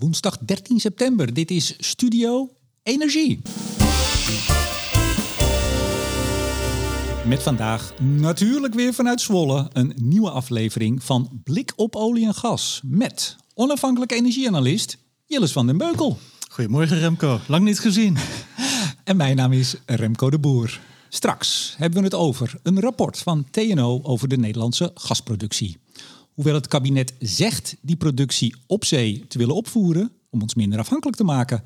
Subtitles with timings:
[0.00, 1.34] Woensdag 13 september.
[1.34, 2.50] Dit is Studio
[2.82, 3.40] Energie.
[7.26, 12.80] Met vandaag natuurlijk weer vanuit Zwolle een nieuwe aflevering van Blik op olie en gas.
[12.84, 16.18] Met onafhankelijk energieanalist Jilles van den Beukel.
[16.50, 18.16] Goedemorgen Remco, lang niet gezien.
[19.04, 20.80] En mijn naam is Remco de Boer.
[21.08, 25.76] Straks hebben we het over een rapport van TNO over de Nederlandse gasproductie.
[26.40, 31.16] Hoewel het kabinet zegt die productie op zee te willen opvoeren om ons minder afhankelijk
[31.16, 31.62] te maken,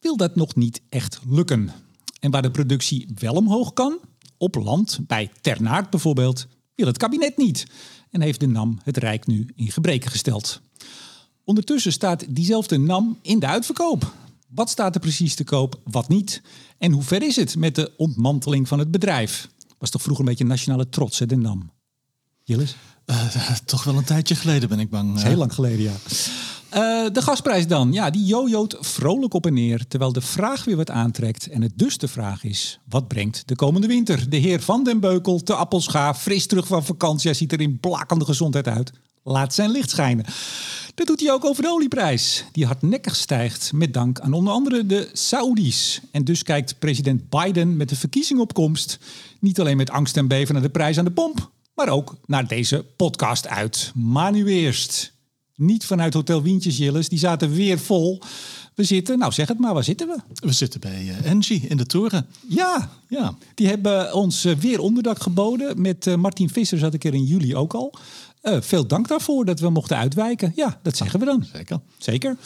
[0.00, 1.72] wil dat nog niet echt lukken.
[2.20, 3.98] En waar de productie wel omhoog kan,
[4.36, 7.66] op land, bij Ternaard bijvoorbeeld, wil het kabinet niet.
[8.10, 10.60] En heeft de NAM het Rijk nu in gebreken gesteld.
[11.44, 14.12] Ondertussen staat diezelfde NAM in de uitverkoop.
[14.48, 16.42] Wat staat er precies te koop, wat niet?
[16.78, 19.48] En hoe ver is het met de ontmanteling van het bedrijf?
[19.78, 21.70] Was toch vroeger een beetje nationale trots, hè, de NAM?
[22.44, 22.76] Jillis?
[23.10, 23.16] Uh,
[23.64, 25.16] toch wel een tijdje geleden ben ik bang.
[25.16, 25.92] Is heel lang geleden, ja.
[26.74, 30.76] Uh, de gasprijs dan, ja, die jojoot vrolijk op en neer, terwijl de vraag weer
[30.76, 31.46] wat aantrekt.
[31.46, 34.30] En het dus de vraag is, wat brengt de komende winter?
[34.30, 37.78] De heer Van den Beukel te Appelscha, fris terug van vakantie, hij ziet er in
[37.80, 38.92] blakende gezondheid uit.
[39.22, 40.24] Laat zijn licht schijnen.
[40.94, 44.86] Dat doet hij ook over de olieprijs, die hardnekkig stijgt met dank aan onder andere
[44.86, 46.00] de Saoedi's.
[46.10, 48.98] En dus kijkt president Biden met de verkiezingopkomst
[49.38, 52.46] niet alleen met angst en beven naar de prijs aan de pomp, maar ook naar
[52.46, 53.92] deze podcast uit.
[53.94, 55.17] Maar eerst.
[55.58, 57.08] Niet vanuit Hotel Wientjes, Jilles.
[57.08, 58.20] Die zaten weer vol.
[58.74, 60.16] We zitten, nou zeg het maar, waar zitten we?
[60.34, 62.26] We zitten bij uh, Engie in de toren.
[62.48, 65.80] Ja, ja, die hebben ons uh, weer onderdak geboden.
[65.80, 67.94] Met uh, Martin Visser zat ik er in juli ook al.
[68.42, 70.52] veel dank daarvoor dat we mochten uitwijken.
[70.56, 71.44] Ja, dat zeggen we dan.
[71.52, 71.80] Zeker.
[71.98, 72.36] Zeker.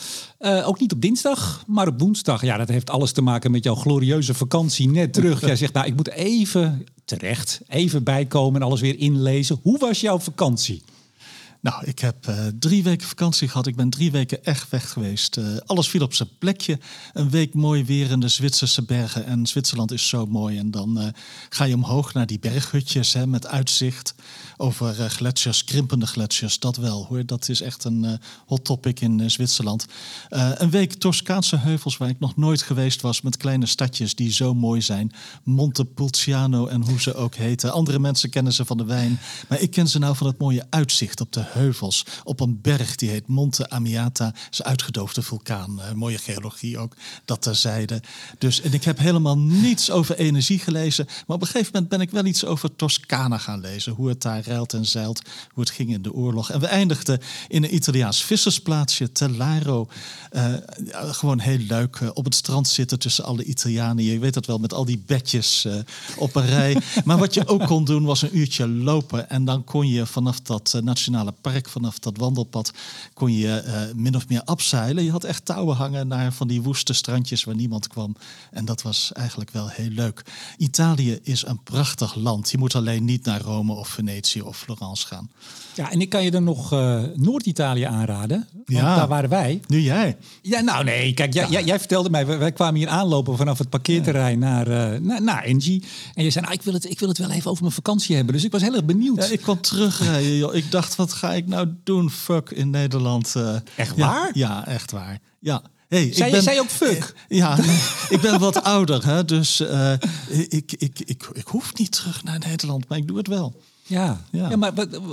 [0.65, 2.43] ook niet op dinsdag, maar op woensdag.
[2.43, 5.41] Ja, dat heeft alles te maken met jouw glorieuze vakantie net terug.
[5.47, 9.59] Jij zegt, nou, ik moet even terecht, even bijkomen en alles weer inlezen.
[9.63, 10.83] Hoe was jouw vakantie?
[11.63, 13.67] Nou, ik heb uh, drie weken vakantie gehad.
[13.67, 15.37] Ik ben drie weken echt weg geweest.
[15.37, 16.79] Uh, alles viel op zijn plekje.
[17.13, 19.25] Een week mooi weer in de Zwitserse bergen.
[19.25, 20.59] En Zwitserland is zo mooi.
[20.59, 21.07] En dan uh,
[21.49, 24.15] ga je omhoog naar die berghutjes hè, met uitzicht
[24.63, 26.59] over gletsjers, krimpende gletsjers.
[26.59, 27.27] Dat wel hoor.
[27.27, 29.87] Dat is echt een hot topic in Zwitserland.
[30.29, 33.21] een week Toscaanse heuvels waar ik nog nooit geweest was.
[33.21, 35.13] Met kleine stadjes die zo mooi zijn.
[35.43, 37.73] Montepulciano en hoe ze ook heten.
[37.73, 39.21] Andere mensen kennen ze van de wijn.
[39.49, 42.97] Maar ik ken ze nou van het mooie uitzicht op de heuvels op een berg
[42.97, 44.35] die heet Monte Amiata.
[44.51, 45.81] is uitgedoofde vulkaan.
[45.95, 48.03] Mooie geologie ook, dat terzijde.
[48.39, 51.07] Dus en ik heb helemaal niets over energie gelezen.
[51.27, 53.93] Maar op een gegeven moment ben ik wel iets over Toscana gaan lezen.
[53.93, 55.21] Hoe het daar en zeilt,
[55.53, 56.51] hoe het ging in de oorlog.
[56.51, 59.89] En we eindigden in een Italiaans vissersplaatsje, Telaro.
[60.33, 60.55] Uh,
[60.95, 64.05] gewoon heel leuk uh, op het strand zitten tussen alle Italianen.
[64.05, 65.67] Je weet dat wel, met al die bedjes
[66.17, 66.77] op een rij.
[67.05, 69.31] maar wat je ook kon doen, was een uurtje lopen.
[69.31, 72.73] En dan kon je vanaf dat nationale park, vanaf dat wandelpad,
[73.15, 75.05] kon je min of meer afzeilen.
[75.05, 78.17] Je had echt touwen hangen naar van die woeste strandjes waar niemand kwam.
[78.51, 80.25] En dat was eigenlijk wel heel leuk.
[80.57, 82.51] Italië is een prachtig land.
[82.51, 85.31] Je moet alleen niet naar Rome of Venetië of Florence gaan.
[85.75, 88.49] Ja, en ik kan je dan nog uh, Noord-Italië aanraden.
[88.53, 89.61] Want ja, daar waren wij.
[89.67, 90.17] Nu jij.
[90.43, 91.51] Ja, nou nee, kijk, jij, ja.
[91.51, 94.47] jij, jij vertelde mij, wij, kwamen hier aanlopen vanaf het parkeerterrein ja.
[94.47, 95.85] naar, uh, naar, naar Engie.
[96.15, 98.17] En je zei, nou, ik wil, het, ik wil het wel even over mijn vakantie
[98.17, 98.35] hebben.
[98.35, 99.17] Dus ik was heel erg benieuwd.
[99.17, 100.55] Ja, ik kwam terugrijden, joh.
[100.55, 102.11] Ik dacht, wat ga ik nou doen?
[102.11, 103.35] Fuck in Nederland.
[103.37, 104.31] Uh, echt waar?
[104.33, 105.21] Ja, echt waar.
[105.39, 105.63] Ja.
[105.93, 107.15] Hey, zei, ik ben, ook fuck?
[107.29, 107.59] Ja,
[108.15, 109.93] ik ben wat ouder, hè, dus uh,
[110.29, 113.61] ik, ik, ik, ik hoef niet terug naar Nederland, maar ik doe het wel.
[113.83, 114.51] Ja, ja.
[114.51, 114.73] ja maar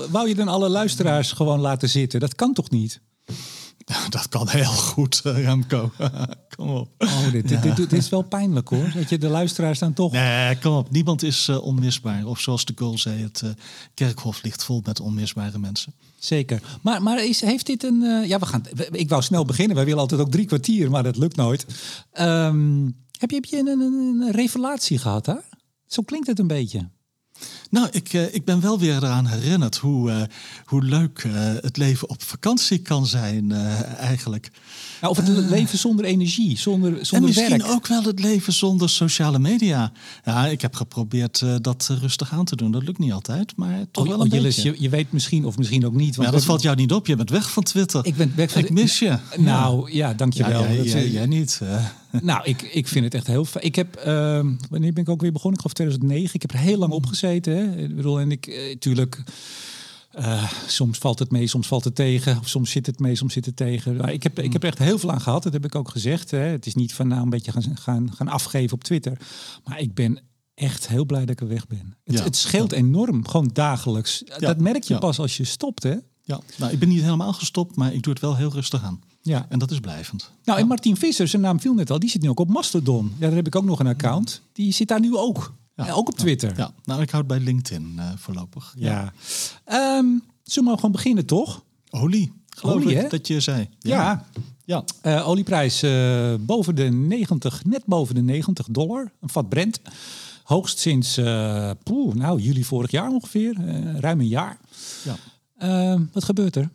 [0.09, 2.19] wou je dan alle luisteraars gewoon laten zitten?
[2.19, 3.01] Dat kan toch niet?
[4.09, 5.91] Dat kan heel goed, eh, Remco.
[6.55, 6.89] kom op.
[6.97, 8.91] Oh, dit, dit, dit, is wel pijnlijk hoor.
[8.93, 10.11] Dat je de luisteraars dan toch.
[10.11, 10.91] Nee, kom op.
[10.91, 12.25] Niemand is uh, onmisbaar.
[12.25, 13.49] Of zoals de goal zei, het uh,
[13.93, 15.93] kerkhof ligt vol met onmisbare mensen.
[16.19, 16.61] Zeker.
[16.81, 18.01] Maar, maar is, heeft dit een.
[18.01, 18.63] Uh, ja, we gaan.
[18.91, 19.75] Ik wou snel beginnen.
[19.75, 21.65] Wij willen altijd ook drie kwartier, maar dat lukt nooit.
[22.19, 25.35] Um, heb je, heb je een, een, een revelatie gehad, hè?
[25.87, 26.89] Zo klinkt het een beetje.
[27.69, 30.21] Nou, ik, uh, ik ben wel weer eraan herinnerd hoe, uh,
[30.65, 33.51] hoe leuk uh, het leven op vakantie kan zijn,
[33.97, 34.51] eigenlijk.
[35.01, 37.71] Nou, of het leven zonder energie, zonder, zonder en misschien werk.
[37.71, 39.91] ook wel het leven zonder sociale media.
[40.25, 42.71] Ja, ik heb geprobeerd dat rustig aan te doen.
[42.71, 44.71] Dat lukt niet altijd, maar toch oh, wel een oh, beetje.
[44.71, 46.15] Je, je weet misschien of misschien ook niet.
[46.15, 47.07] Want ja, dat valt jou niet op.
[47.07, 48.05] Je bent weg van Twitter.
[48.05, 49.17] Ik ben weg van Ik mis je.
[49.37, 50.63] Nou, ja, dankjewel.
[50.63, 51.61] Ja, jij, jij, jij niet.
[52.21, 53.65] nou, ik, ik vind het echt heel fijn.
[53.65, 54.05] Ik heb, uh,
[54.69, 55.59] wanneer ben ik ook weer begonnen?
[55.59, 56.35] Ik geloof 2009.
[56.35, 57.55] Ik heb er heel lang op gezeten.
[57.55, 57.77] Hè.
[57.83, 59.23] Ik bedoel, en ik, natuurlijk...
[60.19, 62.37] Uh, soms valt het mee, soms valt het tegen.
[62.39, 63.95] Of soms zit het mee, soms zit het tegen.
[63.95, 65.43] Maar ik, heb, ik heb er echt heel veel aan gehad.
[65.43, 66.31] Dat heb ik ook gezegd.
[66.31, 66.37] Hè.
[66.37, 69.17] Het is niet van nou een beetje gaan, gaan, gaan afgeven op Twitter.
[69.63, 70.19] Maar ik ben
[70.53, 71.97] echt heel blij dat ik er weg ben.
[72.03, 74.21] Het, ja, het scheelt enorm, gewoon dagelijks.
[74.25, 75.95] Ja, dat merk je pas als je stopt, hè?
[76.23, 79.01] Ja, nou, ik ben niet helemaal gestopt, maar ik doe het wel heel rustig aan.
[79.29, 79.45] Ja.
[79.49, 80.31] En dat is blijvend.
[80.43, 83.11] Nou, en Martin Visser, zijn naam viel net al, die zit nu ook op Mastodon.
[83.19, 84.41] Ja, daar heb ik ook nog een account.
[84.53, 85.53] Die zit daar nu ook.
[85.75, 85.85] Ja.
[85.85, 86.53] Ja, ook op Twitter.
[86.57, 88.73] Ja, nou, ik houd bij LinkedIn eh, voorlopig.
[88.77, 89.13] Ja.
[89.65, 90.05] Ehm,
[90.43, 91.63] zullen we gewoon beginnen, toch?
[91.89, 93.07] Olie, geloof Olie, ik hè?
[93.07, 93.69] dat je zei.
[93.79, 94.25] Ja.
[94.65, 94.83] ja.
[95.01, 99.11] Eh, olieprijs eh, boven de 90, net boven de 90 dollar.
[99.21, 99.81] Een vat Brent.
[100.43, 103.55] Hoogst sinds, eh, poeh, nou, juli vorig jaar ongeveer.
[103.67, 104.57] eh, ruim een jaar.
[105.03, 105.15] ja.
[105.57, 106.69] Ehm, wat gebeurt er?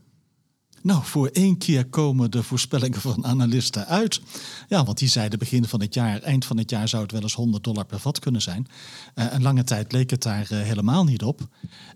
[0.85, 4.21] Nou, voor één keer komen de voorspellingen van analisten uit.
[4.69, 7.23] Ja, want die zeiden begin van het jaar, eind van het jaar zou het wel
[7.23, 8.67] eens 100 dollar per vat kunnen zijn.
[9.15, 11.49] Eh, een lange tijd leek het daar eh, helemaal niet op.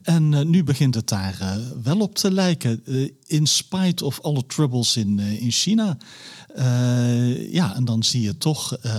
[0.02, 2.82] En eh, nu begint het daar wel op te lijken.
[3.26, 5.96] in spite of alle troubles in, in China.
[6.54, 8.92] Eh, ja, en dan zie je toch, eh,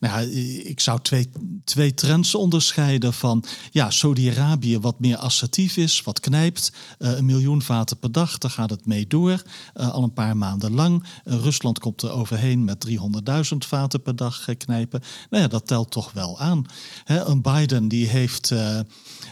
[0.00, 1.30] nou ja, ik zou twee,
[1.64, 7.62] twee trends onderscheiden van, ja, Saudi-Arabië wat meer assertief is, wat knijpt, eh, een miljoen
[7.62, 9.42] vaten per dag, daar gaat het mee door,
[9.74, 11.04] al een paar maanden lang.
[11.24, 15.02] Rusland komt er overheen met 300.000 vaten per dag knijpen.
[15.30, 16.66] Nou ja, dat telt toch wel aan.
[17.04, 18.54] Hè, een Biden die heeft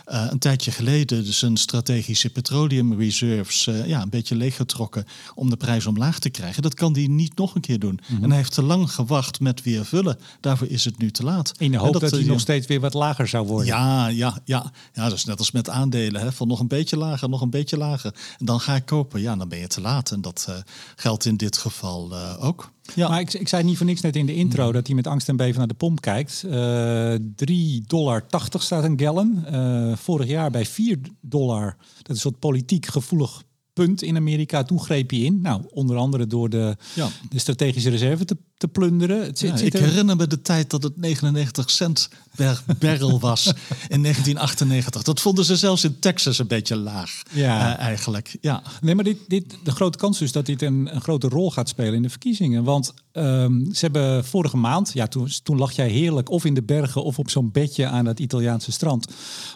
[0.05, 5.51] eh, eh, een tijdje geleden zijn strategische petroleum reserves eh, ja, een beetje leeggetrokken om
[5.51, 6.63] de prijs omlaag te krijgen.
[6.63, 8.01] Dat kan hij niet nog een keer doen.
[8.23, 10.19] En hij heeft te lang gewacht met weer vullen.
[10.41, 11.53] Daarvoor is het nu te laat.
[11.59, 12.27] In de hoop dat, eh, hij ja.
[12.27, 13.67] nog steeds weer wat lager zou worden.
[13.67, 14.73] Ja, ja, ja.
[14.93, 16.21] ja, dat is net als met aandelen.
[16.21, 16.33] Hè?
[16.33, 18.15] Van nog een beetje lager, nog een beetje lager.
[18.39, 19.21] En dan ga ik kopen.
[19.21, 20.11] Ja, dan ben je te laat.
[20.11, 20.55] En dat eh,
[20.97, 22.71] geldt in dit geval eh, ook.
[22.95, 23.09] Ja.
[23.09, 25.29] Maar ik, ik zei niet voor niks net in de intro dat hij met angst
[25.29, 26.45] en beven naar de pomp kijkt.
[26.51, 28.25] Eh 3,80 dollar
[28.59, 29.45] staat een gallon.
[29.47, 31.77] Eh, vorig jaar bij 4 dollar.
[31.77, 33.43] Dat is een soort politiek gevoelig
[33.73, 34.63] punt in Amerika.
[34.63, 35.41] Toen greep hij in.
[35.41, 37.09] Nou, onder andere door de, Ja.
[37.31, 39.23] de strategische reserve te, te plunderen.
[39.25, 42.63] Het, zit- Ja, zit ik er- herinner me de tijd dat het 99 cent per
[42.79, 43.47] barrel was
[43.89, 45.03] in 1998.
[45.03, 47.79] Dat vonden ze zelfs in Texas een beetje laag, Ja.
[47.79, 48.37] eh, eigenlijk.
[48.41, 48.63] Ja.
[48.81, 51.69] Nee, maar dit, dit, de grote kans is dat dit een, een grote rol gaat
[51.69, 52.65] spelen in de verkiezingen.
[52.65, 56.63] Want ehm, ze hebben vorige maand, ja, toen, toen lag jij heerlijk of in de
[56.63, 59.07] bergen of op zo'n bedje aan het Italiaanse strand.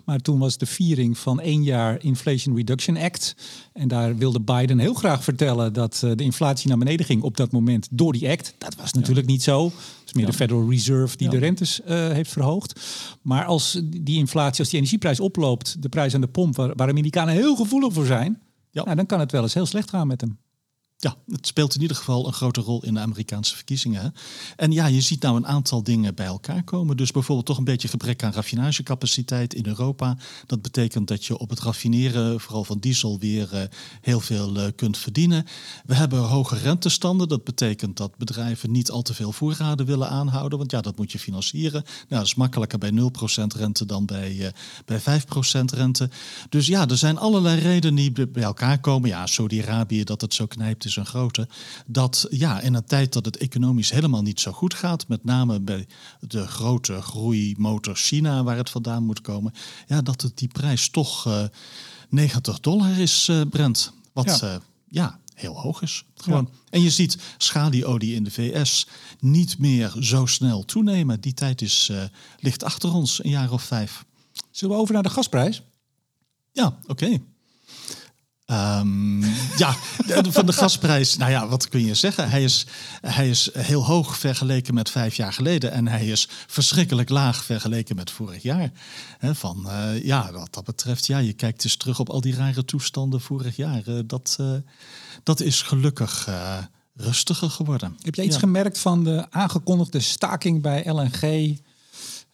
[0.04, 3.34] Maar toen was de viering van één jaar Inflation Reduction Act.
[3.72, 7.36] En daar wilde Biden heel graag vertellen dat eh, de inflatie naar beneden ging op
[7.36, 8.54] dat moment door die act.
[8.58, 9.64] Dat was natuurlijk niet zo.
[9.64, 9.74] Het
[10.04, 11.32] is meer de Federal Reserve die Ja.
[11.32, 12.80] de rentes eh, heeft verhoogd.
[13.22, 16.88] Maar als die inflatie, als die energieprijs oploopt, de prijs aan de pomp, waar, waar
[16.88, 18.38] Amerikanen heel gevoelig voor zijn,
[18.70, 18.84] Ja.
[18.84, 20.38] nou, dan kan het wel eens heel slecht gaan met hem.
[20.98, 24.14] Ja, het speelt in ieder geval een grote rol in de Amerikaanse verkiezingen.
[24.56, 26.96] En ja, je ziet nou een aantal dingen bij elkaar komen.
[26.96, 30.16] Dus bijvoorbeeld toch een beetje gebrek aan raffinagecapaciteit in Europa.
[30.46, 33.62] Dat betekent dat je op het raffineren, vooral van diesel, weer eh,
[34.00, 35.46] heel veel eh, kunt verdienen.
[35.86, 37.28] We hebben hoge rentestanden.
[37.28, 40.58] Dat betekent dat bedrijven niet al te veel voorraden willen aanhouden.
[40.58, 41.82] Want ja, dat moet je financieren.
[41.82, 44.52] Nou, dat is makkelijker bij 0% rente dan bij, eh,
[44.84, 46.10] bij 5% rente.
[46.48, 49.08] Dus ja, er zijn allerlei redenen die bij elkaar komen.
[49.08, 51.48] Ja, Saudi-Arabië, dat het zo knijpt, is een grote.
[51.86, 55.60] Dat ja, in een tijd dat het economisch helemaal niet zo goed gaat, met name
[55.60, 55.86] bij
[56.20, 59.52] de grote groeimotor China, waar het vandaan moet komen,
[59.86, 61.44] ja, dat het die prijs toch eh
[62.08, 63.92] 90 dollar is, eh Brent.
[64.12, 64.52] Wat Ja.
[64.52, 64.60] ja.
[64.88, 66.04] ja, heel hoog is.
[66.14, 66.50] Gewoon.
[66.70, 68.86] En je ziet schalieolie in de VS
[69.20, 71.20] niet meer zo snel toenemen.
[71.20, 72.02] Die tijd is, eh,
[72.38, 74.04] ligt achter ons, een jaar of vijf.
[74.50, 75.62] Zullen we over naar de gasprijs?
[76.52, 77.20] Ja, oké.
[78.46, 79.20] Ehm,
[79.56, 79.74] ja,
[80.28, 82.30] van de gasprijs, nou ja, wat kun je zeggen?
[82.30, 82.66] Hij is,
[83.00, 85.72] hij is heel hoog vergeleken met vijf jaar geleden.
[85.72, 88.70] En hij is verschrikkelijk laag vergeleken met vorig jaar.
[89.18, 92.34] Hè, van, eh, ja, wat dat betreft, ja, je kijkt eens terug op al die
[92.36, 93.82] rare toestanden vorig jaar.
[93.86, 94.52] Eh, dat, eh,
[95.22, 96.28] dat is gelukkig
[96.94, 97.96] rustiger geworden.
[98.02, 98.40] Heb jij iets Ja.
[98.40, 101.58] gemerkt van de aangekondigde staking bij LNG?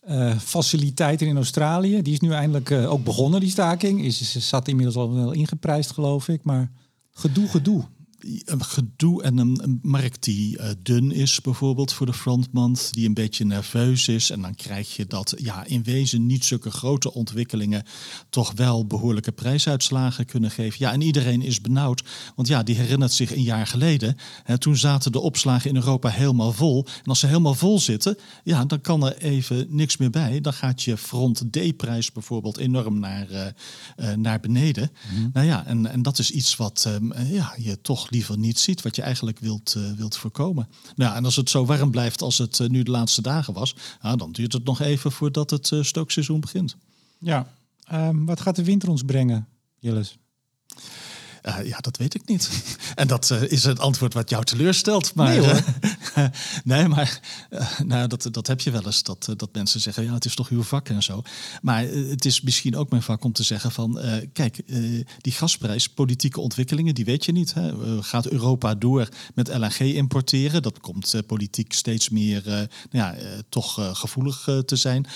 [0.02, 2.02] Eh, faciliteiten in Australië.
[2.02, 4.04] Die is nu eindelijk eh, ook begonnen, die staking.
[4.04, 6.44] Is, is- zat inmiddels al wel ingeprijsd, geloof ik.
[6.44, 6.70] Maar
[7.10, 7.84] gedoe, gedoe.
[8.44, 13.06] Een gedoe en een, een markt die eh, dun is, bijvoorbeeld voor de frontman, die
[13.06, 14.30] een beetje nerveus is.
[14.30, 17.84] En dan krijg je dat ja, in wezen niet zulke grote ontwikkelingen
[18.30, 20.76] toch wel behoorlijke prijsuitslagen kunnen geven.
[20.78, 22.02] Ja, en iedereen is benauwd,
[22.36, 24.16] want ja, die herinnert zich een jaar geleden.
[24.44, 26.86] Hè, toen zaten de opslagen in Europa helemaal vol.
[26.86, 30.40] En als ze helemaal vol zitten, ja, dan kan er even niks meer bij.
[30.40, 33.46] Dan gaat je front D-prijs bijvoorbeeld enorm naar, eh,
[33.96, 34.90] eh, naar beneden.
[35.32, 38.82] Nou ja, en, en dat is iets wat ehm, ja, je toch liever niet ziet,
[38.82, 40.68] wat je eigenlijk wilt, eh, wilt voorkomen.
[40.96, 43.74] Nou, en als het zo warm blijft als het eh, nu de laatste dagen was,
[44.16, 46.76] dan duurt het nog even voordat het eh, stookseizoen begint.
[47.18, 47.52] Ja.
[47.84, 50.18] Ehm, wat gaat de winter ons brengen, Jilles?
[51.42, 52.50] Uh, ja, dat weet ik niet.
[52.94, 55.14] en dat uh, is het antwoord wat jou teleurstelt.
[55.14, 55.62] Maar, nee, hoor.
[56.64, 57.20] nee maar
[57.84, 59.02] nou, dat, dat heb je wel eens.
[59.02, 61.22] Dat, dat mensen zeggen, ja, het is toch uw vak en zo.
[61.62, 64.00] Maar het is misschien ook mijn vak om te zeggen van...
[64.32, 64.62] kijk,
[65.20, 67.54] die gasprijs, politieke ontwikkelingen, die weet je niet.
[67.54, 67.72] Hè?
[68.02, 70.62] gaat Europa door met LNG importeren?
[70.62, 73.14] Dat komt politiek steeds meer nou ja,
[73.48, 75.06] toch gevoelig te zijn.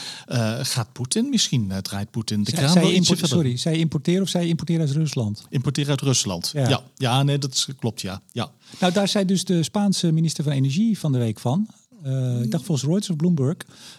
[0.61, 4.97] gaat Poetin misschien, draait Poetin de kraan zij, Sorry, zij importeren of zij importeren uit
[4.97, 5.47] Rusland?
[5.49, 6.16] Importeren uit Rusland,
[6.53, 6.83] ja.
[6.97, 7.23] ja.
[7.23, 8.23] nee, dat klopt, ja.
[8.33, 8.51] ja.
[8.81, 11.69] Nou, daar zei dus de Spaanse minister van Energie van de week van.
[12.07, 13.57] Uh, ik dacht volgens Reuters of Bloomberg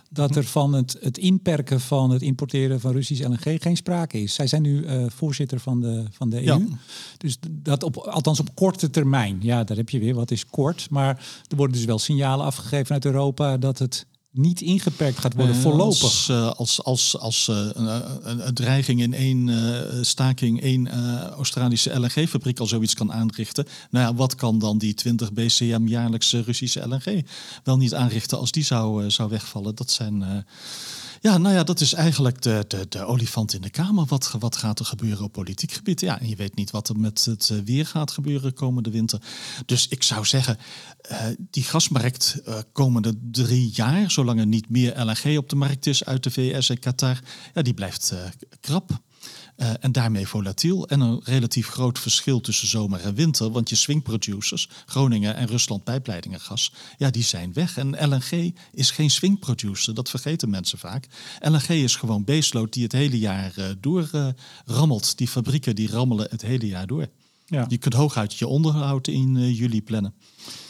[0.10, 4.34] dat er van het, het inperken van het importeren van Russisch LNG geen sprake is.
[4.34, 6.44] Zij zijn nu uh, voorzitter van de, van de EU.
[6.44, 6.60] Ja.
[7.18, 9.38] Dus dat op, althans op korte termijn.
[9.42, 10.90] Ja, daar heb je weer wat is kort.
[10.90, 15.56] Maar er worden dus wel signalen afgegeven uit Europa dat het niet ingeperkt gaat worden
[15.56, 16.04] voorlopig.
[16.04, 19.50] Als, uh, als, als, als uh, een, een, dreiging in één
[20.06, 20.90] staking één
[21.32, 23.68] Australische LNG-fabriek al zoiets kan aanrichten.
[23.90, 27.24] Nou ja, wat kan dan die 20 BCM jaarlijkse Russische LNG
[27.64, 29.76] wel niet aanrichten als die zou, zou wegvallen?
[29.76, 30.46] Dat zijn
[31.22, 34.06] ja, nou ja, dat is eigenlijk de, de, de olifant in de kamer.
[34.06, 36.02] Wat, wat gaat er gebeuren op politiek gebied?
[36.02, 39.22] Ja, en je weet niet wat er met het eh, weer gaat gebeuren komende winter.
[39.66, 40.58] Dus ik zou zeggen,
[41.12, 45.86] uh, die gasmarkt uh, komende drie jaar, zolang er niet meer LNG op de markt
[45.86, 47.20] is uit de VS en Qatar,
[47.54, 48.14] ja, die blijft
[48.60, 49.06] krap.
[49.58, 50.88] Uh, en daarmee volatiel.
[50.88, 53.52] En een relatief groot verschil tussen zomer en winter.
[53.52, 57.78] Want je swing producers, Groningen en Rusland pijpleidingengas, ja, die zijn weg.
[57.78, 61.08] En LNG is geen swing producer, dat vergeten mensen vaak.
[61.40, 64.28] LNG is gewoon baseload die het hele jaar uh, door uh,
[64.66, 65.18] rammelt.
[65.18, 67.08] Die fabrieken die rammelen het hele jaar door.
[67.46, 67.66] Ja.
[67.68, 70.14] Je kunt hooguit je onderhoud in juli plannen.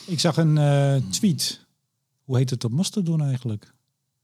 [0.06, 1.65] Ik zag een tweet.
[2.24, 3.74] Hoe heet het op Mastodon eigenlijk?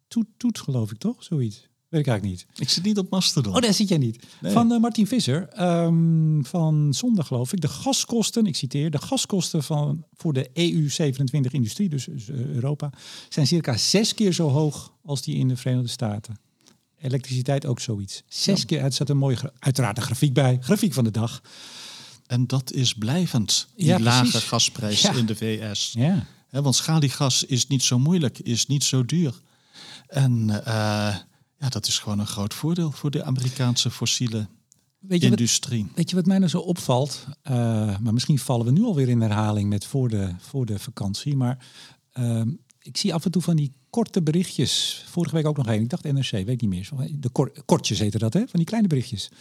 [0.07, 1.23] Toet, toet geloof ik toch?
[1.23, 1.67] Zoiets.
[1.93, 2.59] Weet ik eigenlijk niet.
[2.59, 3.55] Ik zit niet op Mastodon.
[3.55, 4.25] Oh, daar zit jij niet.
[4.41, 7.61] Van uh, Martin Visser, um, van zondag geloof ik.
[7.61, 12.89] De gaskosten, ik citeer, de gaskosten van, voor de EU27-industrie, dus, dus uh, Europa,
[13.29, 16.39] zijn circa zes keer zo hoog als die in de Verenigde Staten.
[16.99, 18.23] Elektriciteit ook zoiets.
[18.27, 18.65] Zes ja.
[18.65, 21.41] keer, het staat een mooie, uiteraard een grafiek bij, grafiek van de dag.
[22.27, 25.13] En dat is blijvend, die ja, lage gasprijs ja.
[25.13, 25.91] in de VS.
[25.97, 26.25] Ja.
[26.49, 29.41] He, want schaliegas is niet zo moeilijk, is niet zo duur.
[30.07, 30.61] En...
[30.67, 31.15] Uh,
[31.63, 34.47] ja, dat is gewoon een groot voordeel voor de Amerikaanse fossiele
[34.99, 35.83] weet je industrie.
[35.83, 37.25] Wat, weet je wat mij nou zo opvalt?
[37.27, 37.53] Uh,
[37.99, 41.35] maar misschien vallen we nu alweer in herhaling met voor de, voor de vakantie.
[41.35, 41.65] Maar
[42.19, 42.41] uh,
[42.79, 45.03] ik zie af en toe van die korte berichtjes.
[45.07, 45.81] Vorige week ook nog één.
[45.81, 46.89] Ik dacht NRC, weet ik niet meer.
[47.19, 48.39] De kor kortjes heette dat, hè?
[48.39, 49.31] Van die kleine berichtjes.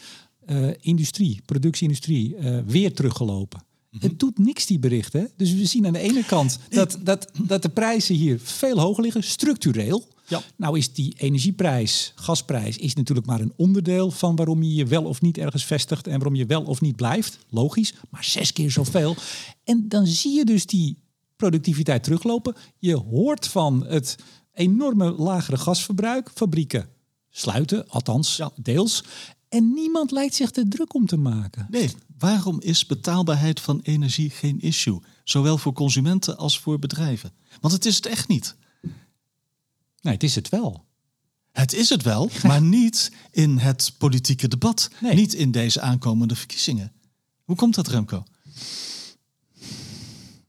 [0.47, 2.37] Uh, industrie, productieindustrie,
[2.67, 3.65] weer teruggelopen.
[3.93, 4.07] Mhm.
[4.07, 5.31] Het doet niks, die berichten.
[5.37, 9.03] Dus we zien aan de ene kant dat, dat, dat de prijzen hier veel hoger
[9.03, 10.09] liggen, structureel.
[10.27, 10.43] Ja.
[10.57, 15.05] Nou is die energieprijs, gasprijs, is natuurlijk maar een onderdeel van waarom je je wel
[15.05, 17.39] of niet ergens vestigt en waarom je wel of niet blijft.
[17.49, 19.17] Logisch, maar zes keer zoveel.
[19.65, 20.99] En dan zie je dus die
[21.37, 22.55] productiviteit teruglopen.
[22.79, 24.17] Je hoort van het
[24.53, 26.31] enorme lagere gasverbruik.
[26.35, 26.89] Fabrieken
[27.31, 28.53] sluiten, althans ja.
[28.57, 29.05] deels.
[29.53, 31.67] En niemand lijkt zich er druk om te maken.
[31.71, 35.01] Nee, waarom is betaalbaarheid van energie geen issue?
[35.25, 37.33] Zowel voor consumenten als voor bedrijven.
[37.61, 38.55] Want het is het echt niet.
[40.01, 40.85] Nee, het is het wel.
[41.51, 44.91] Het is het wel, maar niet in het politieke debat.
[45.01, 45.15] Nee.
[45.15, 46.93] Niet in deze aankomende verkiezingen.
[47.45, 48.25] Hoe komt dat, Remco?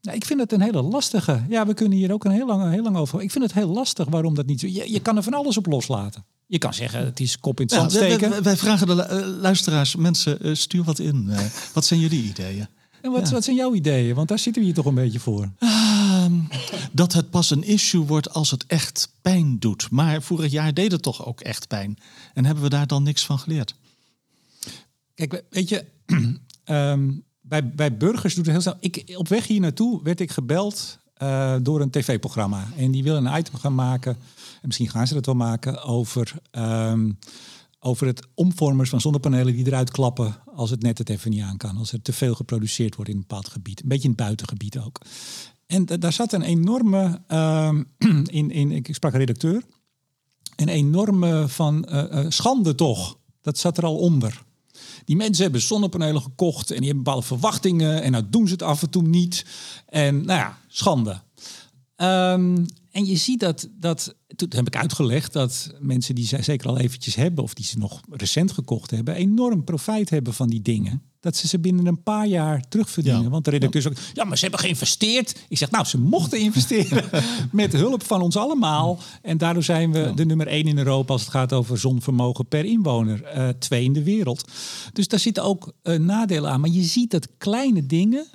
[0.02, 1.46] Nou, ik vind het een hele lastige.
[1.50, 3.22] Ja, we kunnen hier ook een heel lang, heel lang over.
[3.22, 4.68] Ik vind het heel lastig waarom dat niet zo.
[4.68, 6.26] Je, je kan er van alles op loslaten.
[6.54, 8.30] Je kan zeggen, het is kop in het zand steken.
[8.30, 11.26] Wij, wij, vragen de uh, luisteraars, mensen, uh, stuur wat in.
[11.30, 11.40] Uh,
[11.74, 12.68] wat zijn jullie ideeën?
[13.02, 13.34] En wat, ja.
[13.34, 14.16] wat, zijn jouw ideeën?
[14.16, 15.52] Want daar zitten we hier toch een beetje voor.
[15.60, 16.26] Uh,
[16.92, 19.90] dat het pas een issue wordt als het echt pijn doet.
[19.90, 21.98] Maar vorig jaar deed het toch ook echt pijn.
[22.34, 23.76] En hebben we daar dan niks van geleerd?
[25.16, 25.86] Kijk, weet je,
[26.66, 28.78] um, bij, bij burgers doet het heel snel.
[28.80, 32.68] Ik, op weg hier naartoe werd ik gebeld uh, door een tv-programma.
[32.78, 34.12] En die willen een item gaan maken.
[34.62, 37.20] En misschien gaan ze dat wel maken over, um,
[37.80, 41.58] over het omvormers van zonnepanelen die eruit klappen als het net het even niet aan
[41.58, 41.78] kan.
[41.78, 43.82] Als er te veel geproduceerd wordt in een bepaald gebied.
[43.82, 45.02] Een beetje in het buitengebied ook.
[45.66, 47.88] En daar zat een enorme, um,
[48.40, 49.64] in, in, ik sprak een redacteur,
[50.56, 53.18] een enorme van uh, uh, schande toch.
[53.42, 54.44] Dat zat er al onder.
[55.06, 58.02] Die mensen hebben zonnepanelen gekocht en die hebben bepaalde verwachtingen.
[58.02, 59.46] En nou doen ze het af en toe niet.
[59.86, 61.22] En nou ja, schande.
[61.98, 66.68] Um, en je ziet dat, dat, toen heb ik uitgelegd dat mensen die ze zeker
[66.68, 70.62] al eventjes hebben, of die ze nog recent gekocht hebben, enorm profijt hebben van die
[70.62, 71.02] dingen.
[71.24, 73.24] Dat ze ze binnen een paar jaar terugverdienen.
[73.24, 73.30] Ja.
[73.30, 75.36] Want de redacteur zegt, ja, maar ze hebben geïnvesteerd.
[75.48, 77.04] Ik zeg, nou, ze mochten investeren
[77.52, 79.00] met hulp van ons allemaal.
[79.22, 82.66] En daardoor zijn we de nummer één in Europa als het gaat over zonvermogen per
[82.66, 83.24] inwoner.
[83.24, 84.48] Eh, twee in de wereld.
[84.94, 86.60] Dus daar zitten ook eh, nadelen aan.
[86.60, 88.28] Maar je ziet dat kleine dingen...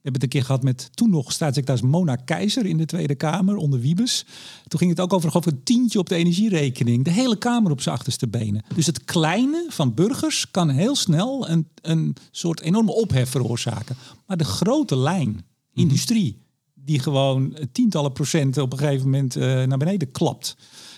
[0.00, 3.14] We hebben het een keer gehad met toen nog staatssecretaris Mona Keizer in de Tweede
[3.14, 4.26] Kamer onder Wiebes.
[4.68, 7.04] Toen ging het ook over, een tientje op de energierekening.
[7.04, 8.64] De hele Kamer op zijn achterste benen.
[8.74, 13.96] Dus het kleine van burgers kan heel snel een, een soort enorme ophef veroorzaken.
[14.26, 16.38] Maar de grote lijn, industrie,
[16.74, 20.56] die gewoon tientallen procenten op een gegeven moment eh, naar beneden klapt.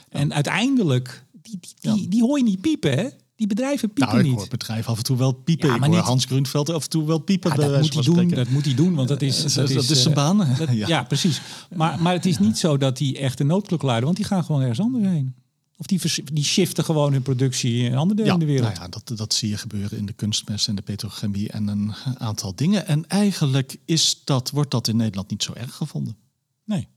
[0.09, 3.09] En uiteindelijk, die, die, die, die hoor je niet piepen, hè?
[3.37, 4.49] Die bedrijven piepen Nou, ik niet.
[4.49, 5.69] bedrijven af en toe wel piepen.
[5.69, 7.51] Ja, ik maar hoor niet- Hans Grunveld af en toe wel piepen.
[7.51, 8.29] Ja, dat wijze moet hij doen.
[8.29, 10.37] Dat moet hij doen, want dat is, Dat is- dat is eh, zijn baan.
[10.59, 10.87] dat- Ja.
[10.89, 11.03] ja.
[11.03, 11.41] precies.
[11.75, 14.45] Maar, maar het is niet zo dat die echt een noodklok luiden, want die gaan
[14.45, 15.35] gewoon ergens anders heen.
[15.77, 16.01] Of die,
[16.33, 18.69] die shiften gewoon hun productie in andere delen Ja, in de wereld.
[18.75, 21.95] nou ja, dat, dat zie je gebeuren in de kunstmest en de petrochemie en een
[22.19, 22.87] aantal dingen.
[22.87, 26.17] En eigenlijk is dat, wordt dat in Nederland niet zo erg gevonden.
[26.65, 26.89] Nee.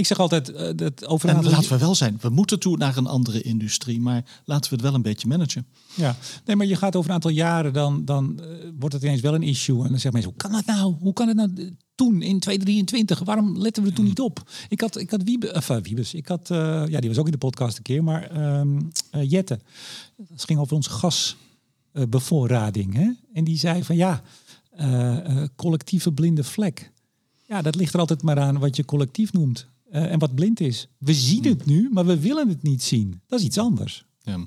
[0.00, 2.96] Ik zeg altijd eh, dat over En laten we wel zijn, we moeten toe naar
[2.96, 5.66] een andere industrie, maar laten we het wel een beetje managen.
[5.94, 8.46] Ja, nee, maar je gaat over een aantal jaren, dan, dan eh,
[8.78, 9.82] wordt het ineens wel een issue.
[9.82, 10.94] En dan zeggen mensen, hoe kan dat nou?
[11.00, 11.64] Hoe kan het nou eh,
[11.94, 13.18] toen, in 2023?
[13.18, 14.50] Waarom letten we er toen niet op?
[14.68, 16.48] Ik had, ik had Wiebe, of, Wiebes, ik had,
[16.88, 18.78] ja, die was ook in de podcast een keer, maar ehm
[19.10, 19.58] eh, Jette.
[20.16, 22.94] Dat ging over onze gasbevoorrading.
[22.94, 23.10] hè?
[23.32, 24.22] En die zei van, ja,
[25.56, 26.92] collectieve blinde vlek.
[27.46, 29.68] Ja, dat ligt er altijd maar aan wat je collectief noemt.
[29.90, 30.88] Eh, en wat blind is.
[30.98, 33.20] We zien het nu, maar we willen het niet zien.
[33.26, 34.04] Dat is iets anders.
[34.22, 34.46] Ja.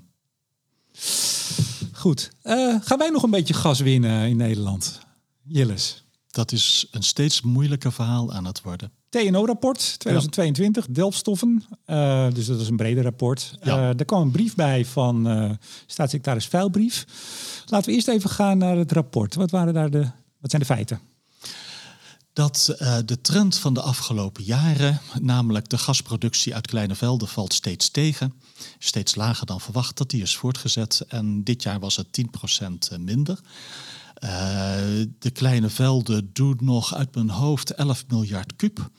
[1.91, 2.31] Goed.
[2.41, 4.99] Eh, gaan wij nog een beetje gas winnen in Nederland?
[5.43, 6.03] Jilles.
[6.29, 8.91] Dat is een steeds moeilijker verhaal aan het worden.
[9.09, 11.63] TNO-rapport 2022, delfstoffen.
[11.85, 13.57] Eh, dus dat is een breder rapport.
[13.61, 13.93] Ja.
[13.97, 17.05] Er kwam een brief bij van staatssecretaris Vuilbrief.
[17.65, 19.35] Laten we eerst even gaan naar het rapport.
[19.35, 20.07] Wat, waren daar de,
[20.39, 20.99] wat zijn de feiten?
[22.33, 27.53] Dat eh, de trend van de afgelopen jaren, namelijk de gasproductie uit kleine velden, valt
[27.53, 28.33] steeds tegen.
[28.79, 31.05] Steeds lager dan verwacht, dat die is voortgezet.
[31.07, 33.39] En dit jaar was het 10% minder.
[34.13, 34.29] Eh,
[35.19, 38.89] de kleine velden doen nog uit mijn hoofd 11 miljard kub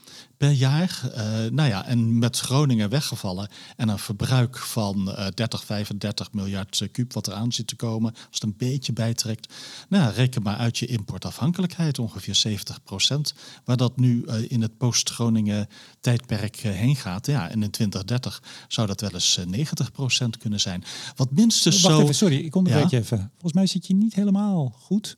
[0.45, 1.11] per jaar.
[1.15, 6.81] Eh, nou ja, en met Groningen weggevallen en een verbruik van eh 30, 35 miljard
[6.81, 9.55] eh, kub wat eraan zit te komen, als het een beetje bijtrekt,
[9.89, 13.35] nou, reken maar uit je importafhankelijkheid, ongeveer 70 procent,
[13.65, 15.69] waar dat nu eh, in het post-Groningen
[16.01, 17.27] tijdperk eh, heen gaat.
[17.27, 20.85] Ja, en in 2030 zou dat wel eens eh, 90 procent kunnen zijn.
[21.17, 22.03] Wat minstens Wacht zo...
[22.03, 22.97] even, sorry, ik onderbreek Ja?
[22.97, 23.31] je even.
[23.33, 25.17] Volgens mij zit je niet helemaal goed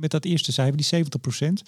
[0.00, 1.62] met dat eerste cijfer, die 70 procent.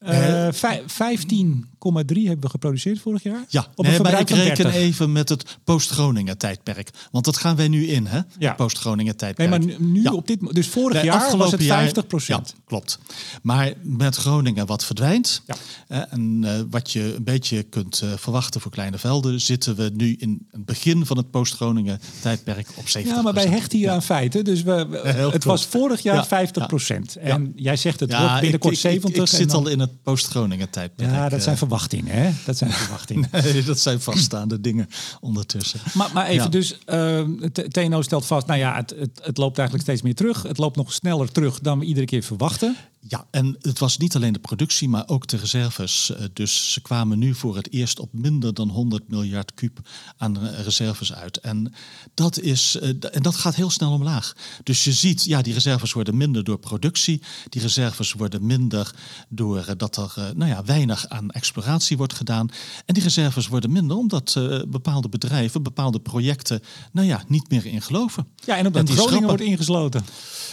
[0.00, 3.44] Eh, 15,3 hebben we geproduceerd vorig jaar.
[3.48, 4.74] Ja, op nee, maar ik reken 30.
[4.74, 6.90] even met het post-Groningen tijdperk.
[7.10, 8.20] Want dat gaan wij nu in, hè?
[8.38, 8.52] Ja.
[8.54, 9.50] Post-Groningen Nee, tijdperk.
[9.50, 10.12] maar nu, Ja.
[10.12, 12.54] op dit, dus vorig Nee, jaar was het jaar- 50 procent.
[12.56, 12.98] Ja, klopt.
[13.42, 15.42] Maar met Groningen wat verdwijnt.
[15.46, 15.54] Ja.
[15.88, 19.90] eh, en eh, wat je een beetje kunt eh, verwachten voor kleine velden, zitten we
[19.94, 23.90] nu in het begin van het post-Groningen tijdperk op 70 Ja, maar wij hechten hier
[23.90, 24.44] aan feiten.
[24.44, 25.00] Dus we,
[25.32, 27.16] het was vorig jaar Ja, 50 procent.
[27.16, 29.22] En jij zegt het wordt binnenkort ik, ik, ik- 70.
[29.32, 31.10] Ik, zit al in het post-Groningen tijdperk.
[31.10, 31.44] Ja, dat eh.
[31.44, 32.14] zijn verwachtingen.
[32.14, 32.30] Hè?
[32.44, 33.28] Dat zijn verwachtingen.
[33.32, 34.88] Nee, dat zijn vaststaande dingen
[35.20, 35.80] ondertussen.
[35.94, 36.48] Maar, maar even Ja.
[36.48, 40.14] dus, eh, het TNO stelt vast, nou ja, het, het, het loopt eigenlijk steeds meer
[40.14, 40.42] terug.
[40.42, 42.76] Het loopt nog sneller terug dan we iedere keer verwachten.
[43.08, 46.10] Ja, en het was niet alleen de productie, maar ook de reserves.
[46.10, 49.78] Eh, Dus ze kwamen nu voor het eerst op minder dan 100 miljard kuub
[50.16, 51.36] aan reserves uit.
[51.36, 51.72] En
[52.14, 54.32] dat, is, eh, en dat gaat heel snel omlaag.
[54.62, 57.22] Dus je ziet, ja, die reserves worden minder door productie.
[57.48, 58.94] Die reserves worden minder
[59.28, 62.48] door eh, dat er nou ja, weinig aan exploratie wordt gedaan.
[62.86, 67.82] En die reserves worden minder omdat bepaalde bedrijven, bepaalde projecten, nou ja, niet meer in
[67.82, 68.26] geloven.
[68.44, 69.28] Ja, en omdat die Groningen schrappen.
[69.28, 70.04] wordt ingesloten.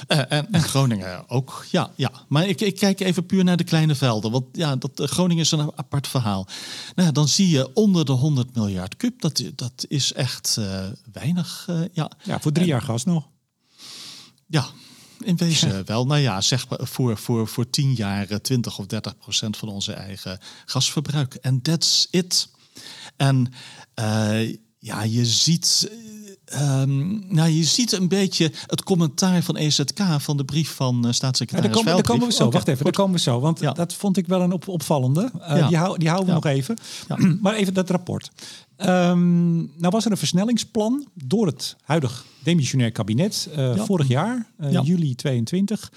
[0.07, 1.91] En, en Groningen ook, ja.
[1.95, 2.11] ja.
[2.27, 4.31] Maar ik, ik kijk even puur naar de kleine velden.
[4.31, 6.47] Want ja, dat, eh, Groningen is een apart verhaal.
[6.95, 9.21] Nou, dan zie je onder de 100 miljard kub.
[9.21, 11.65] Dat, dat is echt eh, weinig.
[11.69, 12.11] eh, ja.
[12.23, 13.27] Ja, voor drie jaar gas nog.
[14.47, 14.65] ja,
[15.19, 16.05] in wezen wel.
[16.05, 19.69] Nou ja, zeg maar voor, voor, voor 10 jaar eh, 20 of 30 procent van
[19.69, 21.33] onze eigen gasverbruik.
[21.33, 22.49] En that's it.
[23.17, 23.53] En
[24.79, 25.89] ja, je ziet...
[26.47, 30.99] eh, ehm, nou, je ziet een beetje het commentaar van EZK van de brief van
[31.01, 32.49] Ja, staatssecretaris daar, komen, daar komen we zo.
[32.49, 32.95] Wacht even, daar goed.
[32.95, 33.39] komen we zo.
[33.39, 33.71] Want Ja.
[33.71, 35.31] dat vond ik wel een op, opvallende.
[35.41, 35.67] Eh, Ja.
[35.67, 36.39] die, hou, die houden we Ja.
[36.43, 36.77] nog even.
[37.07, 37.17] Ja.
[37.41, 38.31] maar even dat rapport.
[38.75, 43.85] Ehm, nou was er een versnellingsplan door het huidig demissionair kabinet eh, Ja.
[43.85, 44.81] vorig jaar, Ja.
[44.81, 45.91] juli 22.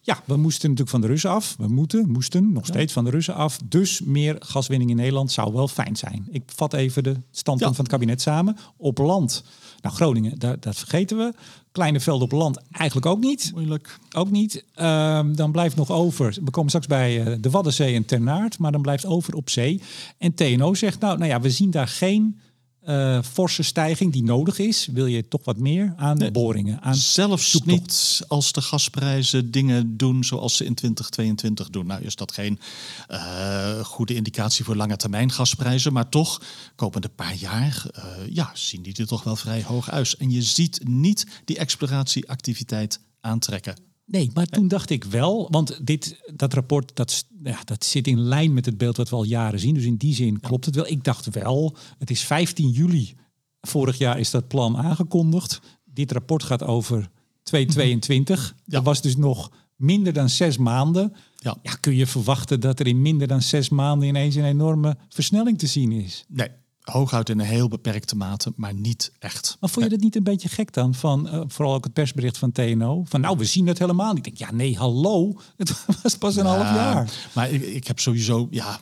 [0.00, 1.54] Ja, we moesten natuurlijk van de Russen af.
[1.58, 3.58] We moeten, moesten nog steeds van de Russen af.
[3.64, 6.26] Dus meer gaswinning in Nederland zou wel fijn zijn.
[6.30, 7.76] Ik vat even de standpunt Ja.
[7.76, 8.56] van het kabinet samen.
[8.76, 9.44] Op land,
[9.86, 11.34] nou Groningen, daar, dat vergeten we.
[11.72, 13.50] Kleine velden op land eigenlijk ook niet.
[13.54, 13.98] Moeilijk.
[14.16, 14.64] Ook niet.
[14.74, 16.36] Ehm, dan blijft nog over.
[16.44, 19.82] We komen straks bij eh, de Waddenzee en Ternaard, maar dan blijft over op zee.
[20.18, 22.40] En TNO zegt, nou, nou ja, we zien daar geen
[22.86, 24.88] eh, forse stijging die nodig is.
[24.92, 26.80] Wil je toch wat meer aan boringen?
[26.82, 27.80] Aan Zelfs zoektocht.
[27.80, 31.86] niet als de gasprijzen dingen doen zoals ze in 2022 doen.
[31.86, 32.60] Nou is dat geen
[33.08, 35.92] eh, goede indicatie voor lange termijn gasprijzen.
[35.92, 36.42] Maar toch,
[36.76, 40.14] komende paar jaar, eh, ja, zien die er toch wel vrij hoog uit.
[40.18, 43.85] En je ziet niet die exploratieactiviteit aantrekken.
[44.06, 48.20] Nee, maar toen dacht ik wel, want dit, dat rapport dat, ja, dat zit in
[48.20, 49.74] lijn met het beeld wat we al jaren zien.
[49.74, 50.86] Dus in die zin klopt het wel.
[50.86, 53.14] Ik dacht wel, het is 15 juli.
[53.60, 55.60] Vorig jaar is dat plan aangekondigd.
[55.84, 57.10] Dit rapport gaat over
[57.42, 58.54] 2022.
[58.64, 61.12] Dat was dus nog minder dan zes maanden.
[61.36, 61.56] Ja.
[61.62, 65.58] Ja, kun je verwachten dat er in minder dan zes maanden ineens een enorme versnelling
[65.58, 66.24] te zien is?
[66.28, 66.48] Nee,
[66.92, 69.56] hooguit in een heel beperkte mate, maar niet echt.
[69.60, 70.94] Maar vond je dat niet een beetje gek dan?
[70.94, 73.04] Van, eh, vooral ook het persbericht van TNO.
[73.08, 74.26] Van nou, we zien het helemaal niet.
[74.26, 75.34] Ik denk, ja nee, hallo.
[75.56, 77.10] Het was pas een half Ja, jaar.
[77.32, 78.78] Maar ik, ik heb sowieso, ja,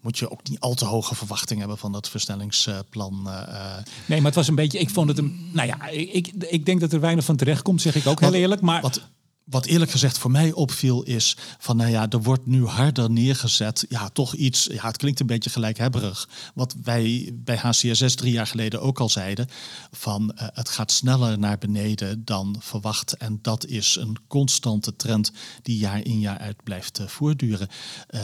[0.00, 3.22] moet je ook niet al te hoge verwachtingen hebben van dat versnellingsplan.
[3.28, 3.84] eh, eh.
[4.06, 4.78] Nee, maar het was een beetje.
[4.78, 5.48] Ik vond het een.
[5.52, 8.34] Nou ja, ik, ik denk dat er weinig van terecht komt, zeg ik ook heel
[8.34, 8.60] eerlijk.
[8.60, 9.00] Maar Wat,
[9.44, 13.86] wat eerlijk gezegd voor mij opviel is van, nou ja, er wordt nu harder neergezet.
[13.88, 16.28] Ja, toch iets, ja, het klinkt een beetje gelijkhebberig.
[16.54, 19.48] Wat wij bij HCSS drie jaar geleden ook al zeiden.
[19.90, 23.12] Van eh, het gaat sneller naar beneden dan verwacht.
[23.12, 27.68] En dat is een constante trend die jaar in jaar uit blijft eh, voortduren.
[28.06, 28.20] Eh,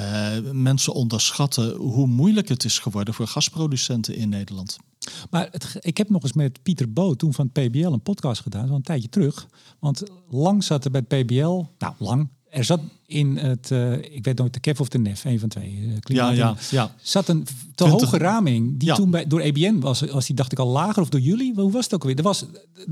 [0.53, 4.79] mensen onderschatten hoe moeilijk het is geworden voor gasproducenten in Nederland.
[5.31, 8.69] Maar ik heb nog eens met Pieter Boot toen van het PBL een podcast gedaan,
[8.69, 9.47] zo'n tijdje terug.
[9.79, 14.25] Want lang zat er bij het PBL, nou lang, er zat in het, eh, ik
[14.25, 15.79] weet nooit de KEF of de NEF, een van twee.
[15.95, 16.95] eh, klimaat- ja, ja.
[17.03, 18.01] Zat een te 20.
[18.01, 18.95] hoge raming die Ja.
[18.95, 21.53] toen bij, door EBN was, was die dacht ik al lager of door jullie.
[21.55, 22.17] Hoe was het ook weer?
[22.17, 22.47] Er was, er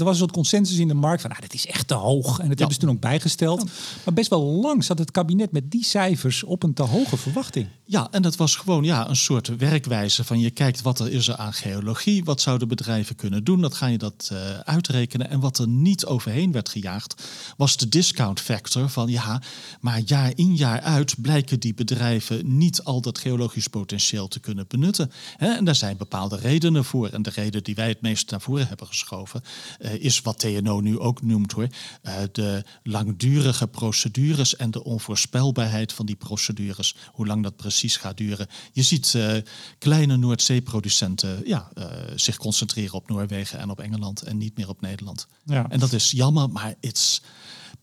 [0.05, 2.39] was een soort consensus in de markt van, nou, dat is echt te hoog.
[2.39, 3.65] En dat hebben ze toen ook bijgesteld.
[4.05, 7.67] Maar best wel lang zat het kabinet met die cijfers op een te hoge verwachting.
[7.85, 11.29] Ja, en dat was gewoon ja, een soort werkwijze van je kijkt wat er is
[11.29, 15.31] er aan geologie, wat zouden bedrijven kunnen doen, dat ga je dat eh, uitrekenen.
[15.31, 17.23] En wat er niet overheen werd gejaagd,
[17.57, 19.43] was de discount factor van ja,
[19.81, 24.65] maar jaar in jaar uit blijken die bedrijven niet al dat geologisch potentieel te kunnen
[24.69, 25.11] benutten.
[25.37, 27.09] En daar zijn bepaalde redenen voor.
[27.09, 29.43] En de reden die wij het meest naar voren hebben geschoven,
[29.79, 31.69] eh, is wat TNO nu ook noemt hoor.
[32.03, 36.97] eh, de langdurige procedures en de onvoorspelbaarheid van die procedures.
[37.13, 38.47] Hoe lang dat precies gaat duren.
[38.73, 39.37] Je ziet eh,
[39.79, 41.69] kleine Noordzeeproducenten ja,
[42.15, 45.27] zich concentreren op Noorwegen en op Engeland en niet meer op Nederland.
[45.45, 45.69] Ja.
[45.69, 47.23] En dat is jammer, maar it's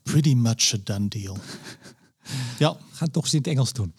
[0.04, 1.38] pretty much a done deal.
[2.60, 3.94] Ja, Ga het toch eens in het Engels doen.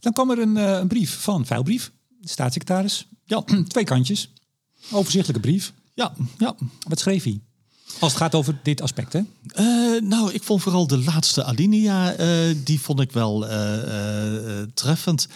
[0.00, 3.06] Dan kwam er een, eh, een brief van Veilbrief, de staatssecretaris.
[3.24, 4.30] ja, Twee kantjes.
[4.90, 5.72] Overzichtelijke brief.
[5.94, 6.54] ja, ja.
[6.88, 7.40] Wat schreef hij?
[8.00, 9.20] Als het gaat over dit aspect, hè?
[9.46, 13.40] Eh, nou, ik vond vooral de laatste alinea, eh, die vond ik wel
[14.74, 15.28] treffend.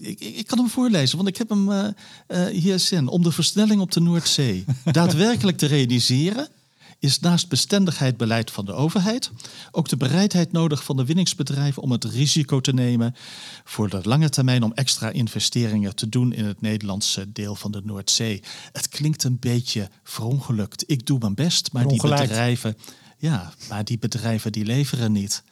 [0.00, 1.94] Ik, ik kan hem voorlezen, want ik heb hem
[2.50, 3.08] hier zin.
[3.08, 6.48] Om de versnelling op de Noordzee daadwerkelijk te realiseren,
[6.98, 9.30] is naast bestendigheidsbeleid van de overheid
[9.70, 13.14] ook de bereidheid nodig van de winningsbedrijven om het risico te nemen
[13.64, 17.80] voor de lange termijn om extra investeringen te doen in het Nederlandse deel van de
[17.84, 18.42] Noordzee.
[18.72, 20.84] Het klinkt een beetje verongelukt.
[20.86, 22.76] Ik doe mijn best, maar die bedrijven,
[23.18, 25.42] ja, maar die bedrijven die leveren niet.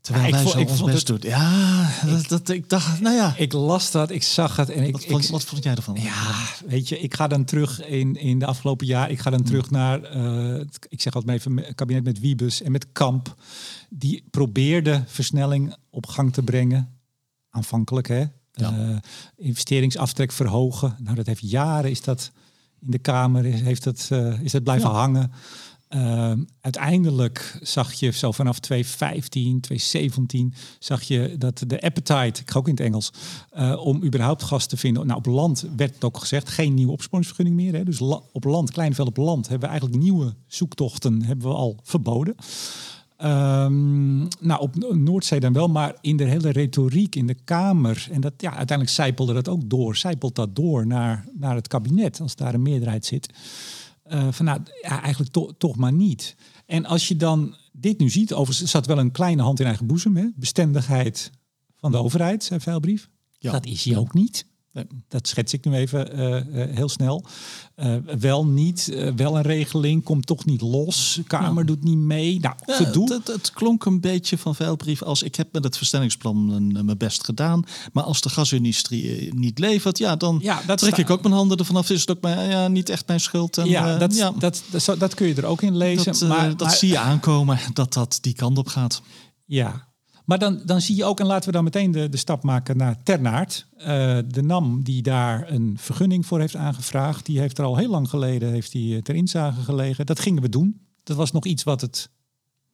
[0.00, 1.30] Terwijl Ja, ik wij vond- zo ik ons best het- doen.
[1.30, 3.34] Ja, dat, dat, ik dacht, nou ja.
[3.36, 4.92] Ik las dat, ik zag het en ik...
[4.92, 5.96] Wat, vond- ik wat vond jij ervan?
[6.00, 6.34] ja,
[6.66, 9.10] weet je, ik ga dan terug in, in de afgelopen jaar.
[9.10, 12.62] Ik ga dan terug naar, eh, ik zeg altijd maar even, het kabinet met Wiebes
[12.62, 13.34] en met Kamp.
[13.88, 16.98] Die probeerde versnelling op gang te brengen.
[17.50, 18.24] Aanvankelijk, hè?
[18.52, 18.78] Ja.
[18.78, 18.96] Eh,
[19.36, 20.96] investeringsaftrek verhogen.
[21.02, 22.30] Nou, dat heeft jaren, is dat
[22.80, 24.96] in de Kamer, is- heeft dat, eh, is dat blijven Ja.
[24.96, 25.32] hangen.
[25.90, 32.58] Ehm, uiteindelijk zag je zo vanaf 2015, 2017, zag je dat de appetite, ik ga
[32.58, 33.12] ook in het Engels,
[33.50, 35.06] eh, om überhaupt gas te vinden.
[35.06, 37.74] Nou, op land werd het ook gezegd, geen nieuwe opsporingsvergunning meer.
[37.74, 37.84] Hè.
[37.84, 38.00] Dus
[38.32, 42.34] op land, Kleinveld op land, hebben we eigenlijk nieuwe zoektochten hebben we al verboden.
[43.16, 48.08] Ehm, nou, op No- Noordzee dan wel, maar in de hele retoriek in de Kamer.
[48.10, 49.96] En dat, ja, uiteindelijk zijpelde dat ook door.
[49.96, 53.28] Zijpelt dat door naar, naar het kabinet, als daar een meerderheid zit.
[54.10, 56.36] Eh, van nou, ja, eigenlijk to- toch maar niet.
[56.66, 59.66] En als je dan dit nu ziet, overigens er zat wel een kleine hand in
[59.66, 60.16] eigen boezem.
[60.16, 60.26] Hè?
[60.36, 61.30] Bestendigheid
[61.76, 63.08] van de overheid, zei Veilbrief.
[63.38, 63.52] Ja.
[63.52, 64.46] Dat is hij ook niet.
[65.08, 67.24] Dat schets ik nu even uh, uh, heel snel.
[67.76, 71.20] Uh, wel niet, wel een regeling, komt toch niet los.
[71.26, 72.40] Kamer doet niet mee.
[72.40, 73.12] Nou, ja, gedoe.
[73.12, 77.24] Het, het, klonk een beetje van vuilbrief als ik heb met het verstellingsplan mijn best
[77.24, 77.64] gedaan.
[77.92, 81.58] Maar als de gasindustrie niet levert, ja, dan ja, dat trek ik ook mijn handen
[81.58, 81.90] ervan af.
[81.90, 83.58] Is het ook mijn, ja, niet echt mijn schuld.
[83.58, 84.32] En, ja, dat, ja.
[84.38, 86.12] Dat, dat, dat, kun je er ook in lezen.
[86.18, 89.02] Dat, maar, dat zie je aankomen, dat dat die kant op gaat.
[89.44, 89.88] Ja,
[90.30, 92.76] maar dan, dan zie je ook, en laten we dan meteen de, de stap maken
[92.76, 93.66] naar Ternaert.
[93.78, 93.84] Uh,
[94.26, 98.08] de NAM die daar een vergunning voor heeft aangevraagd, die heeft er al heel lang
[98.08, 100.06] geleden heeft die eh, ter inzage gelegen.
[100.06, 100.80] Dat gingen we doen.
[101.02, 102.10] Dat was nog iets wat het,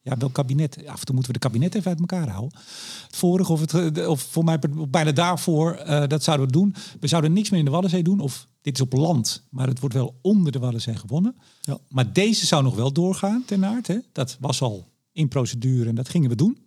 [0.01, 2.59] ja, wel kabinet, af en toe moeten we de kabinet even uit elkaar houden.
[3.05, 6.75] Het vorige of, het, of voor mij bijna daarvoor, uh, dat zouden we doen.
[6.99, 9.79] We zouden niks meer in de Waddenzee doen, of dit is op land, maar het
[9.79, 11.35] wordt wel onder de Waddenzee gewonnen.
[11.61, 11.77] Ja.
[11.89, 13.87] Maar deze zou nog wel doorgaan, Ternaert.
[13.87, 13.97] Hè?
[14.11, 16.65] Dat was al in procedure en dat gingen we doen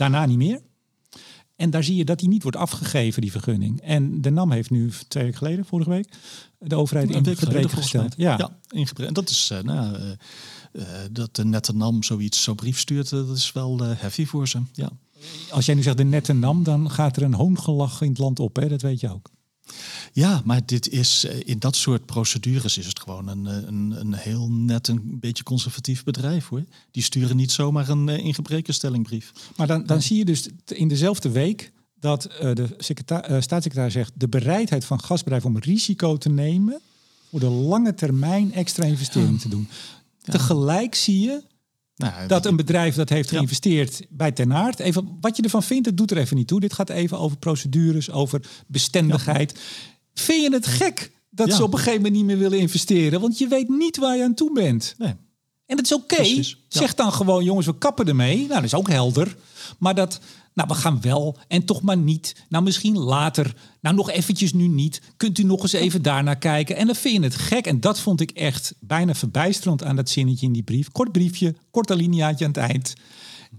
[0.00, 0.60] daarna niet meer.
[1.56, 3.80] En daar zie je dat die niet wordt afgegeven, die vergunning.
[3.80, 6.08] En de NAM heeft nu twee weken geleden, vorige week,
[6.58, 8.14] de overheid in gebreken gesteld.
[8.16, 10.10] Ja, ja in En dat is, uh, nou, uh,
[10.72, 14.60] uh, dat de nette NAM zoiets, zo'n brief stuurt, dat is wel heavy voor ze.
[14.72, 14.90] Ja.
[15.50, 18.40] Als jij nu zegt de nette NAM, dan gaat er een hoongelach in het land
[18.40, 18.68] op, hè?
[18.68, 19.30] dat weet je ook.
[20.12, 23.94] Ja, maar dit is eh, in dat soort procedures is het gewoon een, eh, een,
[24.00, 26.64] een heel net een beetje conservatief bedrijf hoor.
[26.90, 29.32] Die sturen niet zomaar een uh, ingebrekenstellingbrief.
[29.56, 32.76] Maar dan, dan zie je dus in dezelfde week dat uh, de
[33.40, 36.80] staatssecretaris zegt de bereidheid van gasbedrijven om risico te nemen
[37.30, 39.68] voor de lange termijn extra investering te doen.
[40.22, 41.42] Tegelijk zie je
[42.00, 44.78] nou, dat een bedrijf dat heeft geïnvesteerd bij Ten Aard.
[44.78, 46.60] Even wat je ervan vindt, het doet er even niet toe.
[46.60, 49.58] Dit gaat even over procedures, over bestendigheid.
[50.14, 53.20] Vind je het gek dat ze op een gegeven moment niet meer willen investeren?
[53.20, 54.94] Want je weet niet waar je aan toe bent.
[54.98, 55.14] Nee.
[55.66, 56.42] En dat is oké.
[56.68, 58.36] Zeg dan gewoon, jongens, we kappen ermee.
[58.36, 59.36] Nou, dat is ook helder.
[59.78, 60.20] Maar dat,
[60.54, 62.44] nou, we gaan wel en toch maar niet.
[62.48, 63.54] Nou, misschien later.
[63.80, 65.02] Nou, nog eventjes nu niet.
[65.16, 66.76] Kunt u nog eens even daarnaar kijken?
[66.76, 67.66] En dan vind je het gek.
[67.66, 70.90] En dat vond ik echt bijna verbijsterend aan dat zinnetje in die brief.
[70.92, 72.94] Kort briefje, kort alineaatje aan het eind.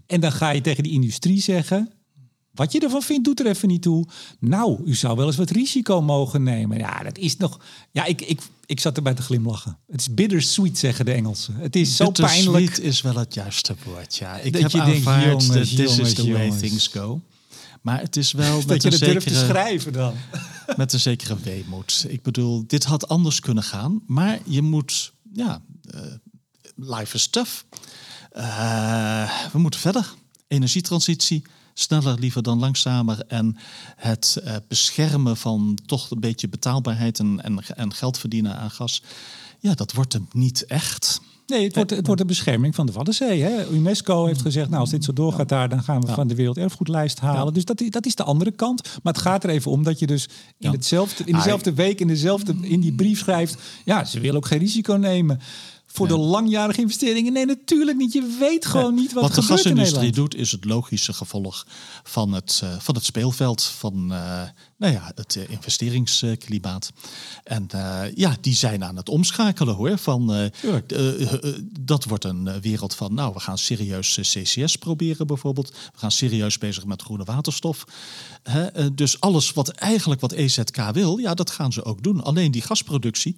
[0.08, 1.92] En dan ga je tegen die industrie zeggen...
[2.52, 4.08] Wat je ervan vindt, doet er even niet toe.
[4.40, 6.78] Nou, u zou wel eens wat risico mogen nemen.
[6.78, 7.60] Ja, dat is nog.
[7.92, 8.42] Ja, ik, ik,
[8.72, 9.78] ik zat erbij te glimlachen.
[9.88, 11.56] Het is bittersweet, zeggen de Engelsen.
[11.56, 12.78] Het is zo pijnlijk.
[12.78, 14.16] is wel het juiste woord.
[14.16, 17.22] Ja, ik dat heb je denkt, jongens, this is the way things go.
[17.82, 20.14] Maar het is wel dat met je een zekere, durft te schrijven dan.
[20.78, 22.06] Met een zekere weemoed.
[22.08, 25.62] Ik bedoel, dit had anders kunnen gaan, maar je moet, ja,
[25.96, 26.02] uh,
[26.76, 27.52] life is tough.
[28.34, 30.14] Uh, we moeten verder.
[30.48, 33.24] Energietransitie, sneller liever dan langzamer.
[33.28, 33.58] En
[33.96, 39.02] het uh, beschermen van toch een beetje betaalbaarheid en, en, en geld verdienen aan gas.
[39.60, 41.22] Ja, dat wordt hem niet echt.
[41.52, 43.42] Nee, het wordt, het wordt een bescherming van de Waddenzee.
[43.42, 43.70] Hè?
[43.70, 47.20] UNESCO heeft gezegd, nou als dit zo doorgaat daar, dan gaan we van de werelderfgoedlijst
[47.20, 47.54] halen.
[47.54, 48.82] Dus dat, dat is de andere kant.
[49.04, 52.08] Maar het gaat er even om dat je dus in, hetzelfde, in dezelfde week, in,
[52.08, 55.40] dezelfde, in die brief schrijft, ja, ze willen ook geen risico nemen
[55.94, 57.34] voor de langjarige investeringen.
[57.34, 58.14] Nee, natuurlijk niet.
[58.14, 61.68] Je weet gewoon niet wat, wat de gasindustrie doet, is het logische gevolg
[62.04, 64.42] van het, uh, van het speelveld, van uh,
[64.78, 66.92] nou ja, het uh, investeringsklimaat.
[67.44, 67.68] En
[68.16, 69.98] ja, die zijn aan het omschakelen hoor.
[69.98, 70.52] Van,
[71.80, 75.70] dat wordt een wereld van, nou, we gaan serieus CCS proberen bijvoorbeeld.
[75.70, 77.84] We gaan serieus bezig met groene waterstof.
[78.94, 82.24] dus alles wat eigenlijk wat EZK wil, ja, dat gaan ze ook doen.
[82.24, 83.36] Alleen die gasproductie,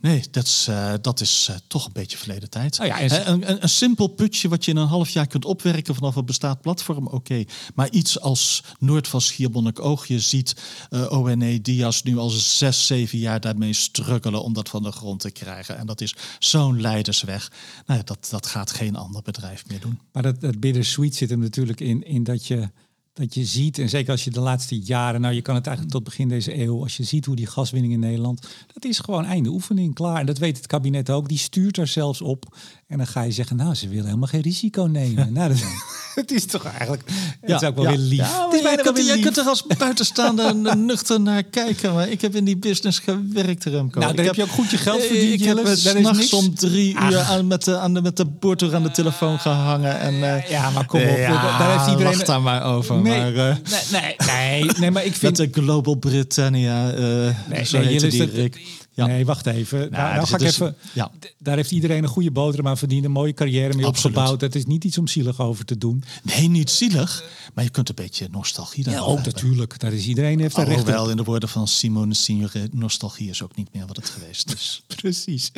[0.00, 2.80] Nee, dat is, uh, dat is uh, toch een beetje verleden tijd.
[2.80, 5.94] Oh ja, een, een, een, simpel putje wat je in een half jaar kunt opwerken
[5.94, 7.44] vanaf een bestaand platform, oké.
[7.74, 10.56] Maar iets als Noord van Schiermonnik-Oog, je ziet
[10.90, 14.92] uh, eh, ONE Dias nu al zes, zeven jaar daarmee struggelen om dat van de
[14.92, 15.78] grond te krijgen.
[15.78, 17.52] En dat is zo'n leidersweg.
[17.86, 20.00] Nou ja, dat, dat gaat geen ander bedrijf meer doen.
[20.12, 22.70] Maar dat, dat bittersweet zit er natuurlijk in, in dat je
[23.12, 25.96] dat je ziet, en zeker als je de laatste jaren, nou je kan het eigenlijk
[25.96, 29.24] tot begin deze eeuw, als je ziet hoe die gaswinning in Nederland, dat is gewoon
[29.24, 30.20] einde oefening, klaar.
[30.20, 32.56] En dat weet het kabinet ook, die stuurt er zelfs op.
[32.86, 35.32] En dan ga je zeggen, nou ze willen helemaal geen risico nemen.
[35.36, 35.62] nou, dat,
[36.14, 37.02] het is toch eigenlijk,
[37.40, 38.18] het is ook wel weer lief.
[38.18, 42.20] Ja, het is je, kunt, je kunt er als buitenstaander nuchter naar kijken, maar ik
[42.20, 44.00] heb in die business gewerkt, Remco.
[44.00, 45.40] Nou, daar heb je ook goed je geld verdiend.
[45.40, 48.82] Ik heb s'nachts om drie uur aan, met, de, aan, de, met de boortoer aan
[48.82, 50.00] de telefoon gehangen.
[50.00, 52.18] En, uh, ja, maar kom op, daar heeft iedereen...
[52.24, 52.99] Daar maar over.
[53.02, 53.56] Nee, maar, uh,
[53.90, 55.38] nee, nee, nee, nee, maar ik vind...
[55.38, 58.56] Met de Global Britannia, uh, nee, zo nee, die, Rick.
[58.94, 59.78] Nee, wacht even.
[59.78, 60.76] Nou, nou, nou ga ik even.
[60.92, 61.10] Ja.
[61.38, 64.40] Daar heeft iedereen een goede boterham aan verdiend, een mooie carrière mee opgebouwd.
[64.40, 66.04] Het is niet iets om zielig over te doen.
[66.22, 67.24] Nee, niet zielig.
[67.54, 69.78] Maar je kunt een beetje nostalgie Ja, ook natuurlijk.
[69.80, 73.42] Daar is iedereen heeft daar recht wel in de woorden van Simone Signore, nostalgie is
[73.42, 74.82] ook niet meer wat het geweest is.
[74.96, 75.52] Precies.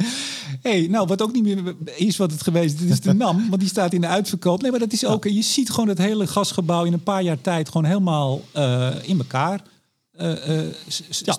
[0.62, 3.49] hey, nou, wat ook niet meer is wat het geweest is, is de NAM.
[3.49, 4.62] want die staat in de uitverkoop.
[4.62, 5.25] Nee, maar dat is ook...
[5.25, 9.18] Je ziet gewoon het hele gasgebouw in een paar jaar tijd gewoon helemaal uh, in
[9.18, 9.62] elkaar
[10.12, 11.38] Eh, eh, s- Ja.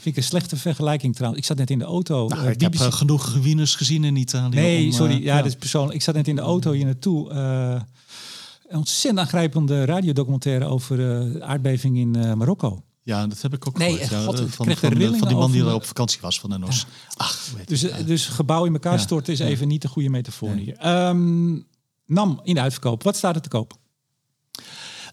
[0.00, 1.42] Vind ik een slechte vergelijking trouwens.
[1.42, 2.28] Ik zat net in de auto.
[2.28, 4.54] Nou, eh, ik heb eh, genoeg ruïnes gezien in Italië.
[4.54, 5.22] Nee, om, eh, sorry.
[5.22, 5.94] Ja, dat is persoonlijk.
[5.94, 7.30] Ik zat net in de auto hier naartoe.
[7.30, 12.82] een ontzettend aangrijpende radiodocumentaire over de aardbeving in Marokko.
[13.02, 14.10] Ja, dat heb ik ook Nee, gehoord.
[14.10, 14.94] ja, god, van, van,
[15.28, 16.86] die man die er op vakantie was van de NOS.
[17.16, 20.76] Ach, weet Dus, dus gebouw in elkaar storten is even niet de goede metafoor hier.
[20.76, 21.58] Ehm,
[22.06, 23.02] NAM in de uitverkoop.
[23.02, 23.78] Wat staat er te koop?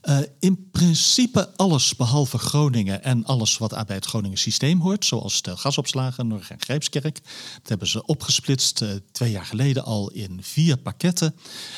[0.02, 5.42] Eh, in principe alles behalve Groningen en alles wat bij het Groningen systeem hoort, zoals
[5.42, 7.22] de gasopslagen, en Grijpskerk.
[7.62, 11.36] Dat hebben ze opgesplitst eh, twee jaar geleden al in vier pakketten.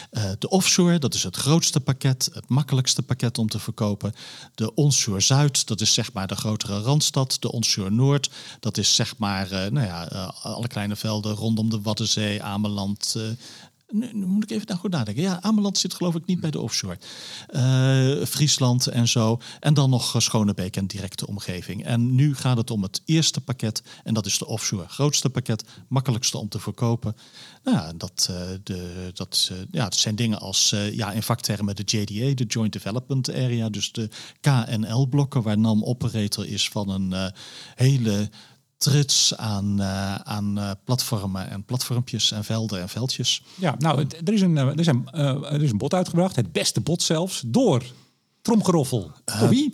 [0.09, 4.13] Eh, de offshore, dat is het grootste pakket, het makkelijkste pakket om te verkopen.
[4.55, 7.37] De onshore Zuid, dat is zeg maar de grotere Randstad.
[7.39, 8.29] De onshore Noord,
[8.59, 10.03] dat is zeg maar nou ja,
[10.41, 13.15] alle kleine velden rondom de Waddenzee, Ameland,
[13.89, 15.23] nu, moet ik even nou goed nadenken.
[15.23, 16.97] Ja, Ameland zit geloof ik niet bij de offshore.
[17.47, 19.39] Eh, Friesland en zo.
[19.59, 21.85] En dan nog eh, Schonebeek en directe omgeving.
[21.85, 23.83] En nu gaat het om het eerste pakket.
[24.03, 24.87] En dat is de offshore.
[24.87, 27.15] Grootste pakket, makkelijkste om te verkopen.
[27.63, 31.83] Nou ja, dat, eh, de, dat, ja, het zijn dingen als ja, in vaktermen de
[31.85, 33.69] JDA, de Joint Development Area.
[33.69, 34.09] Dus de
[34.41, 37.31] KNL-blokken, waar NAM operator is van een
[37.75, 38.29] hele
[38.79, 43.43] trits aan, eh, aan eh, platformen en platformpjes en velden en veldjes.
[43.55, 45.11] Ja, nou, er is, een, eh, er, is een,
[45.43, 46.35] er is een bot uitgebracht.
[46.35, 47.43] Het beste bot zelfs.
[47.45, 47.83] Door
[48.41, 49.11] Tromgeroffel.
[49.49, 49.69] Wie?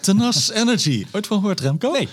[0.00, 1.06] Tenas Energy.
[1.12, 1.90] Ooit van gehoord, Remco?
[1.90, 2.08] Nee.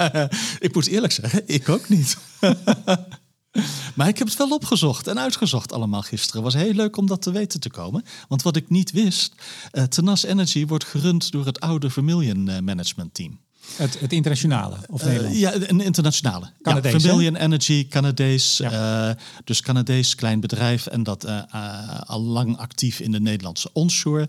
[0.66, 2.16] ik moet eerlijk zeggen, ik ook niet.
[3.96, 6.44] maar ik heb het wel opgezocht en uitgezocht allemaal gisteren.
[6.44, 8.04] Het was heel leuk om dat te weten te komen.
[8.28, 9.34] Want wat ik niet wist,
[9.88, 13.38] Tenas Energy wordt gerund door het oude Vermilion eh, management team.
[13.76, 15.36] Het, het internationale of Eh, Nederland.
[15.36, 16.50] ja, een internationale.
[16.62, 18.56] Canadees, ja, Vermilion Energy, Canadees.
[18.56, 19.08] Ja.
[19.10, 24.28] eh, dus Canadees klein bedrijf en dat eh, al lang actief in de Nederlandse onshore.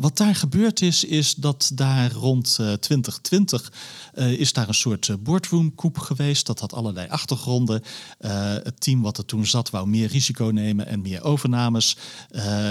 [0.00, 3.72] Wat daar gebeurd is, is dat daar rond eh, 2020
[4.14, 6.46] eh, is daar een soort boardroom coup geweest.
[6.46, 7.82] Dat had allerlei achtergronden.
[8.18, 11.96] Het team wat er toen zat wou meer risico nemen en meer overnames.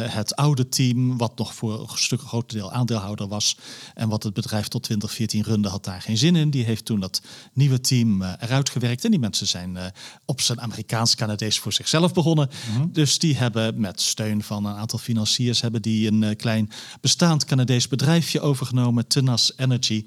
[0.10, 3.58] Het oude team, wat nog voor een stuk groot deel aandeelhouder was
[3.94, 6.50] en wat het bedrijf tot 2014 runde, had daar geen zin in.
[6.50, 7.22] Die heeft toen dat
[7.54, 9.06] nieuwe team eh, eruit gewerkt.
[9.06, 9.86] En die mensen zijn eh,
[10.26, 12.50] op zijn Amerikaans-Canadees voor zichzelf begonnen.
[12.88, 16.72] Dus die hebben met steun van een aantal financiers hebben die een eh, klein
[17.02, 20.06] bestaand Canadees bedrijfje overgenomen, Tenas Energy.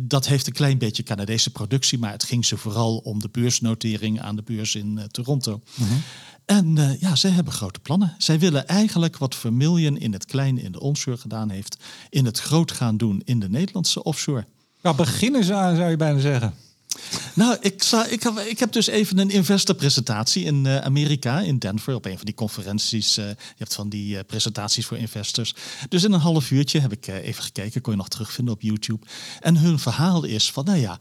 [0.00, 4.20] Dat heeft een klein beetje Canadese productie, maar het ging ze vooral om de beursnotering
[4.20, 5.60] aan de beurs in Toronto.
[6.48, 8.14] En eh, ja, zij hebben grote plannen.
[8.18, 11.76] Zij willen eigenlijk wat Vermilion in het klein in de onshore gedaan heeft,
[12.10, 14.46] in het groot gaan doen in de Nederlandse offshore.
[14.82, 16.54] Nou, beginnen ze aan, zou je bijna zeggen.
[17.34, 21.94] Nou, ik, ik, heb, ik heb dus even een investorpresentatie in eh, Amerika, in Denver,
[21.94, 23.16] op een van die conferenties.
[23.16, 25.54] eh, je hebt van die eh, presentaties voor investors.
[25.88, 29.06] Dus in een half uurtje heb ik even gekeken, kon je nog terugvinden op YouTube.
[29.40, 30.98] En hun verhaal is van, nou ja,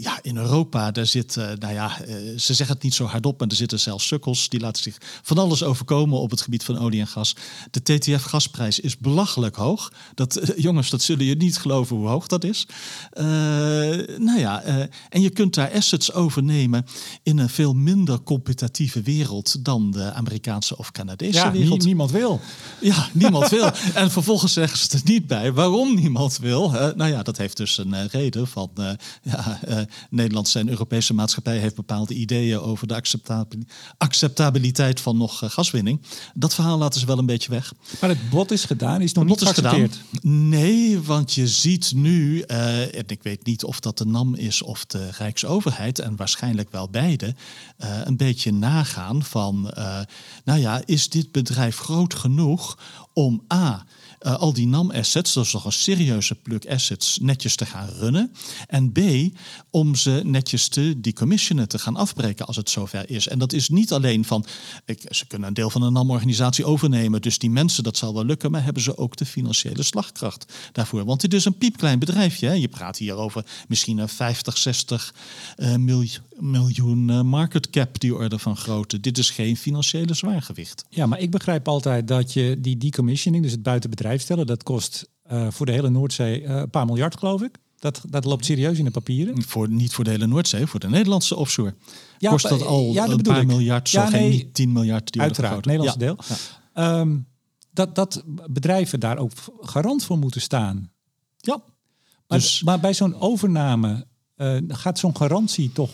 [0.00, 1.96] ja in Europa, daar zit, nou ja,
[2.36, 4.48] ze zeggen het niet zo hardop, maar er zitten zelfs sukkels.
[4.48, 7.36] Die laten zich van alles overkomen op het gebied van olie en gas.
[7.70, 9.92] De TTF-gasprijs is belachelijk hoog.
[10.14, 12.66] Dat, jongens, dat zullen je niet geloven hoe hoog dat is.
[13.14, 14.76] Nou ja, eh,
[15.08, 16.84] en je kunt daar assets overnemen
[17.22, 21.78] in een veel minder competitieve wereld dan de Amerikaanse of Canadese Ja, wereld.
[21.78, 22.40] nie- niemand wil.
[22.80, 23.70] Ja, niemand wil.
[23.94, 26.70] En vervolgens zeggen ze er niet bij waarom niemand wil.
[26.70, 28.70] Nou ja, dat heeft dus een eh, reden van...
[28.74, 28.90] eh,
[29.22, 29.60] ja,
[30.10, 32.58] Nederlandse en Europese maatschappij heeft bepaalde ideeën...
[32.60, 33.62] over de acceptabil-
[33.98, 36.00] acceptabiliteit van nog gaswinning.
[36.34, 37.72] Dat verhaal laten ze wel een beetje weg.
[38.00, 39.90] Maar het bot is gedaan, is nog niet gedaan?
[40.22, 44.84] Nee, want je ziet nu, en ik weet niet of dat de NAM is of
[44.84, 47.34] de Rijksoverheid, en waarschijnlijk wel beide,
[47.76, 50.00] eh, een beetje nagaan van, eh,
[50.44, 52.78] nou ja, is dit bedrijf groot genoeg
[53.12, 53.84] om A.
[54.24, 58.32] eh, al die NAM-assets, dat is nog een serieuze pluk assets, netjes te gaan runnen.
[58.66, 58.98] En B,
[59.70, 63.28] om ze netjes te decommissionen, te gaan afbreken als het zover is.
[63.28, 64.44] En dat is niet alleen van,
[64.84, 68.24] ik, ze kunnen een deel van een NAM-organisatie overnemen, dus die mensen, dat zal wel
[68.24, 71.04] lukken, maar hebben ze ook de financiële slagkracht daarvoor?
[71.04, 72.46] Want dit is een piepklein bedrijfje.
[72.46, 72.52] Hè?
[72.52, 75.14] Je praat hier over misschien een 50, 60
[75.56, 79.00] eh, miljoen, miljoen eh, market cap, die orde van grootte.
[79.00, 80.84] Dit is geen financiële zwaargewicht.
[80.88, 84.62] Ja, maar ik begrijp altijd dat je die decommissioning, dus het buiten bedrijf stellen, dat
[84.62, 87.58] kost eh, voor de hele Noordzee eh, een paar miljard, geloof ik.
[87.78, 89.42] Dat, dat loopt serieus in de papieren.
[89.42, 91.74] Voor, niet voor de hele Noordzee, voor de Nederlandse offshore.
[92.18, 93.46] Ja, Kost dat pa- al ja, dat een paar ik.
[93.46, 95.12] miljard, zo Ja, geen nee, niet 10 miljard.
[95.12, 95.68] Die Uiteraard, grootte.
[95.68, 96.16] Nederlandse deel.
[96.72, 97.16] Ehm,
[97.72, 100.90] dat, dat bedrijven daar ook garant voor moeten staan.
[101.36, 101.62] Ja.
[102.26, 105.90] Maar, Dus maar bij zo'n overname eh, gaat zo'n garantie toch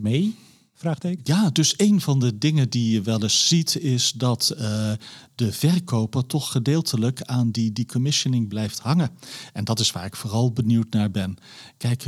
[0.00, 0.36] mee
[0.82, 1.20] Vraagteken.
[1.24, 4.92] Ja, dus een van de dingen die je wel eens ziet is dat uh,
[5.34, 9.10] de verkoper toch gedeeltelijk aan die decommissioning blijft hangen.
[9.52, 11.36] En dat is waar ik vooral benieuwd naar ben.
[11.76, 12.04] Kijk,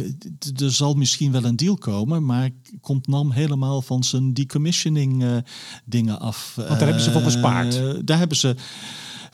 [0.56, 5.36] er zal misschien wel een deal komen, maar komt NAM helemaal van zijn decommissioning uh,
[5.84, 6.52] dingen af?
[6.54, 8.06] Want daar hebben ze voor gespaard.
[8.06, 8.56] Daar hebben ze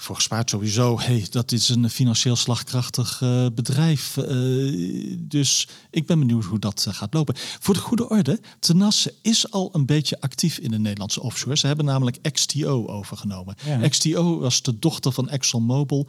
[0.01, 1.01] voor gespaard sowieso.
[1.01, 4.17] Hey, dat is een financieel slagkrachtig uh, bedrijf.
[4.17, 7.35] Uh, dus ik ben benieuwd hoe dat uh, gaat lopen.
[7.37, 11.57] Voor de goede orde, Tenasse is al een beetje actief in de Nederlandse offshore.
[11.57, 13.55] Ze hebben namelijk XTO overgenomen.
[13.65, 13.89] Ja.
[13.89, 16.07] XTO was de dochter van ExxonMobil,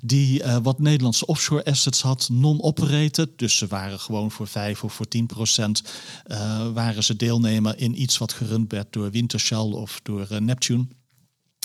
[0.00, 3.38] die wat Nederlandse offshore assets had, non-operated.
[3.38, 5.82] Dus ze waren gewoon voor 5 of voor 10 procent
[6.72, 10.86] waren ze deelnemer in iets wat gerund werd door Wintershall of door Neptune.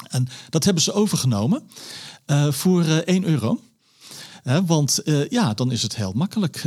[0.09, 1.69] En dat hebben ze overgenomen
[2.27, 3.61] uh, voor uh, 1 euro.
[4.43, 6.63] Uh, want ja, dan is het heel makkelijk.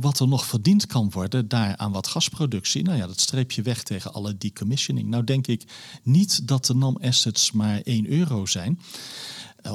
[0.00, 3.62] wat er nog verdiend kan worden daar aan wat gasproductie, nou ja, dat streep je
[3.62, 5.08] weg tegen alle decommissioning.
[5.08, 5.64] Nou denk ik
[6.02, 8.80] niet dat de NAM-assets maar 1 euro zijn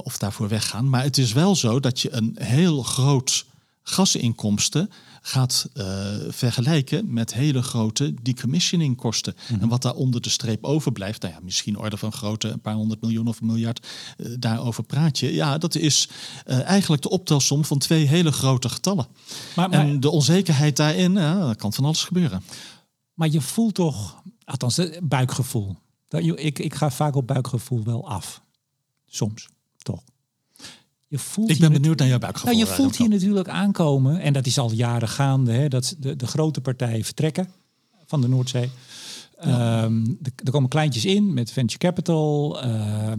[0.03, 0.89] of daarvoor weggaan.
[0.89, 3.45] Maar het is wel zo dat je een heel groot
[3.83, 4.89] gasinkomsten
[5.27, 5.85] gaat uh,
[6.27, 9.35] vergelijken met hele grote decommissioning kosten.
[9.47, 12.61] Mm En wat daar onder de streep overblijft, nou ja, misschien orde van grootte, een
[12.61, 15.33] paar honderd miljoen of een miljard, uh, daarover praat je.
[15.33, 16.09] Ja, dat is
[16.47, 19.07] uh, eigenlijk de optelsom van twee hele grote getallen.
[19.55, 22.43] Maar, maar, en de onzekerheid daarin, ja, dat kan van alles gebeuren.
[23.13, 25.75] Maar je voelt toch, althans, buikgevoel.
[26.35, 28.41] Ik, ik ga vaak op buikgevoel wel af.
[29.05, 29.47] Soms,
[29.77, 30.03] toch.
[31.07, 32.53] Je voelt ik ben benieuwd naar jouw buikgevoel.
[32.53, 36.15] Nou, je voelt hier natuurlijk aankomen, en dat is al jaren gaande, hè, dat de,
[36.15, 37.49] de grote partijen vertrekken
[38.05, 38.69] van de Noordzee.
[39.41, 39.83] Ja.
[39.83, 42.57] Um, er komen kleintjes in met venture capital.
[42.63, 42.71] Um,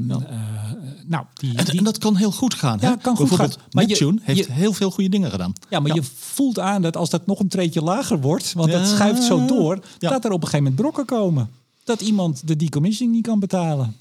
[0.09, 0.19] ja.
[0.31, 0.73] uh,
[1.07, 2.79] nou, die, en, die, en, dat kan heel goed gaan.
[2.81, 2.97] Ja, hè?
[2.97, 3.53] kan goed gaan.
[3.71, 5.53] Maar Neptune heeft je, heel veel goede dingen gedaan.
[5.71, 8.87] Ja, maar je voelt aan dat als dat nog een treetje lager wordt, want dat
[8.87, 11.51] schuift zo door, dat er op een gegeven moment brokken komen.
[11.85, 13.97] Dat iemand de decommissioning niet kan betalen.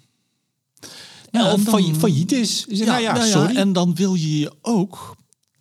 [1.38, 2.66] Ja, of dan, failliet is.
[2.70, 3.56] ja, nou ja, nou sorry.
[3.56, 5.18] en dan wil je je ook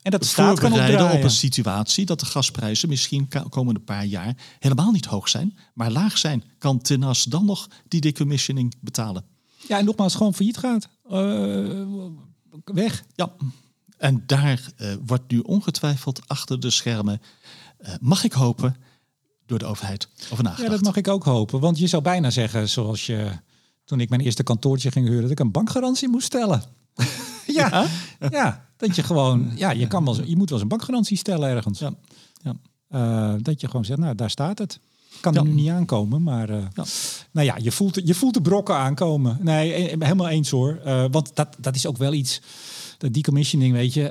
[0.07, 4.91] en dat staat voorbereiden op een situatie dat de gasprijzen misschien komende paar jaar helemaal
[4.91, 6.45] niet hoog zijn, maar laag zijn.
[6.59, 9.25] Kan Tenas dan nog die decommissioning betalen?
[9.69, 10.89] Ja, en nogmaals, gewoon failliet gaat.
[11.11, 11.83] Uh,
[12.65, 13.05] weg.
[13.15, 13.33] Ja,
[13.99, 17.21] en daar uh, wordt nu ongetwijfeld achter de schermen,
[17.81, 18.77] uh, mag ik hopen,
[19.47, 20.71] door de overheid over nagedacht.
[20.71, 21.61] Ja, dat mag ik ook hopen.
[21.61, 23.31] Want je zou bijna zeggen, zoals je
[23.87, 26.63] toen ik mijn eerste kantoortje ging huren, dat ik een bankgarantie moest stellen.
[27.47, 27.87] ja,
[28.31, 31.49] ja, dat je gewoon, ja, je, kan wel, je moet wel eens een bankgarantie stellen
[31.49, 31.79] ergens.
[31.79, 31.93] Ja.
[32.43, 32.55] Ja.
[32.91, 34.81] Uh, dat je gewoon zegt, nou, daar staat het.
[35.21, 36.85] Kan er nu niet aankomen, maar uh, ja.
[37.31, 39.39] nou ja, je voelt, je voelt de brokken aankomen.
[39.41, 40.81] Nee, eh, helemaal eens hoor.
[40.87, 42.41] Uh, want dat, dat is ook wel iets,
[42.99, 44.03] de decommissioning, weet je.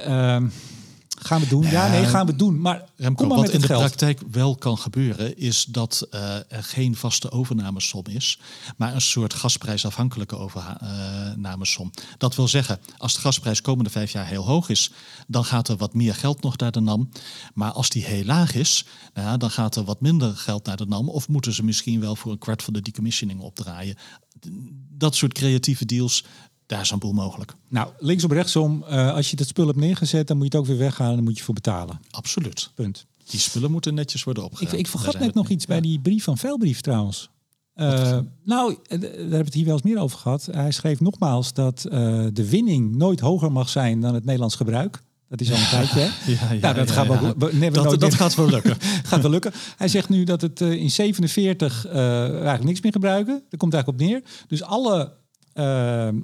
[1.26, 1.64] Gaan we doen?
[1.64, 2.62] Ja, nee, gaan we doen.
[2.62, 6.64] Maar Remco, kom maar wat in de praktijk wel kan gebeuren, is dat uh, er
[6.64, 8.40] geen vaste overnamesom is,
[8.78, 11.92] maar een soort gasprijsafhankelijke overnamesom.
[12.18, 14.92] Dat wil zeggen, als de gasprijs komende vijf jaar heel hoog is,
[15.28, 17.10] dan gaat er wat meer geld nog naar de NAM.
[17.54, 20.86] Maar als die heel laag is, nou dan gaat er wat minder geld naar de
[20.86, 21.10] NAM.
[21.10, 23.96] Of moeten ze misschien wel voor een kwart van de decommissioning opdraaien.
[24.98, 26.24] Dat soort creatieve deals
[26.66, 27.56] daar is een boel mogelijk.
[27.68, 30.72] Nou, linksom, rechtsom, uh, als je dat spul hebt neergezet, dan moet je het ook
[30.72, 31.16] weer weghalen.
[31.16, 32.00] Dan moet je voor betalen.
[32.10, 32.72] Absoluut.
[32.76, 33.06] Punt.
[33.30, 34.74] Die spullen moeten netjes worden opgeruimd.
[34.74, 37.30] Ik, ik vergat net nog iets bij die brief van Veilbrief trouwens.
[37.76, 40.48] Uh, nou, daar hebben we het hier wel eens meer over gehad.
[40.52, 41.92] Hij schreef nogmaals dat uh,
[42.34, 45.02] de winning nooit hoger mag zijn dan het Nederlands gebruik.
[45.30, 46.00] Dat is al een tijdje.
[46.00, 48.78] Ja, ja, nou, dat, gaat wel, we, dat, dat gaat wel lukken.
[49.10, 49.52] gaat wel lukken.
[49.78, 53.44] Hij zegt nu dat het uh, in 47 eigenlijk niks meer gebruiken.
[53.50, 54.24] Daar komt eigenlijk op neer.
[54.48, 55.14] Dus alle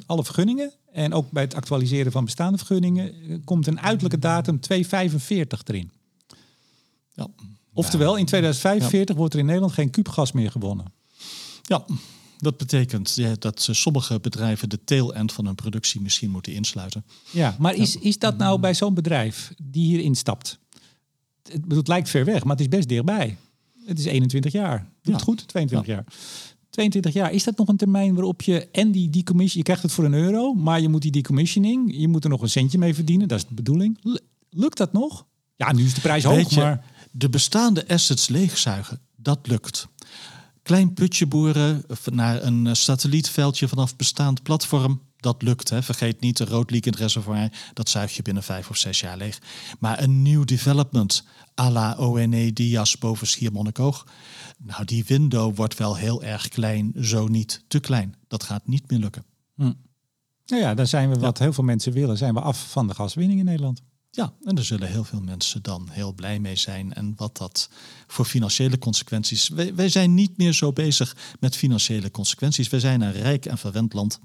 [0.05, 0.71] alle vergunningen.
[0.91, 5.91] En ook bij het actualiseren van bestaande vergunningen eh, komt een uiterlijke datum 245 erin.
[7.13, 7.27] Ja.
[7.73, 10.85] Oftewel, in 2045 wordt er in Nederland geen kuubgas meer gewonnen.
[11.61, 11.85] Ja,
[12.37, 17.05] dat betekent ja, dat sommige bedrijven de tail end van hun productie misschien moeten insluiten.
[17.31, 20.59] Ja, maar is, is dat nou bij zo'n bedrijf die hier instapt?
[21.43, 23.37] Het, het lijkt ver weg, maar het is best dichtbij.
[23.85, 24.89] Het is 21 jaar.
[25.01, 25.47] Doet het goed?
[25.47, 26.05] 22 jaar.
[26.71, 29.91] 22 jaar, is dat nog een termijn waarop je en die decommission, je krijgt het
[29.91, 32.93] voor een euro, maar je moet die decommissioning, je moet er nog een centje mee
[32.93, 34.19] verdienen, dat is de bedoeling.
[34.49, 35.25] Lukt dat nog?
[35.55, 36.85] Ja, nu is de prijs hoog, maar...
[37.11, 39.87] De bestaande assets leegzuigen, dat lukt.
[40.63, 45.69] Klein putje boeren naar een satellietveldje vanaf bestaand platform, dat lukt.
[45.69, 45.83] Hè.
[45.83, 49.39] Vergeet niet, een rood leakend reservoir, dat zuig je binnen vijf of zes jaar leeg.
[49.79, 51.23] Maar een nieuw development,
[51.59, 54.07] à la ONE Dias boven Schiermonnikoog,
[54.57, 58.15] nou, die window wordt wel heel erg klein, zo niet te klein.
[58.27, 59.25] Dat gaat niet meer lukken.
[59.55, 59.73] Hm.
[60.45, 62.93] Nou ja, dan zijn we wat heel veel mensen willen, zijn we af van de
[62.93, 63.81] gaswinning in Nederland.
[64.13, 66.93] Ja, en daar zullen heel veel mensen dan heel blij mee zijn.
[66.93, 67.69] En wat dat
[68.07, 69.49] voor financiële consequenties.
[69.49, 72.69] Wij, wij zijn niet meer zo bezig met financiële consequenties.
[72.69, 74.19] Wij zijn een rijk en verwend land.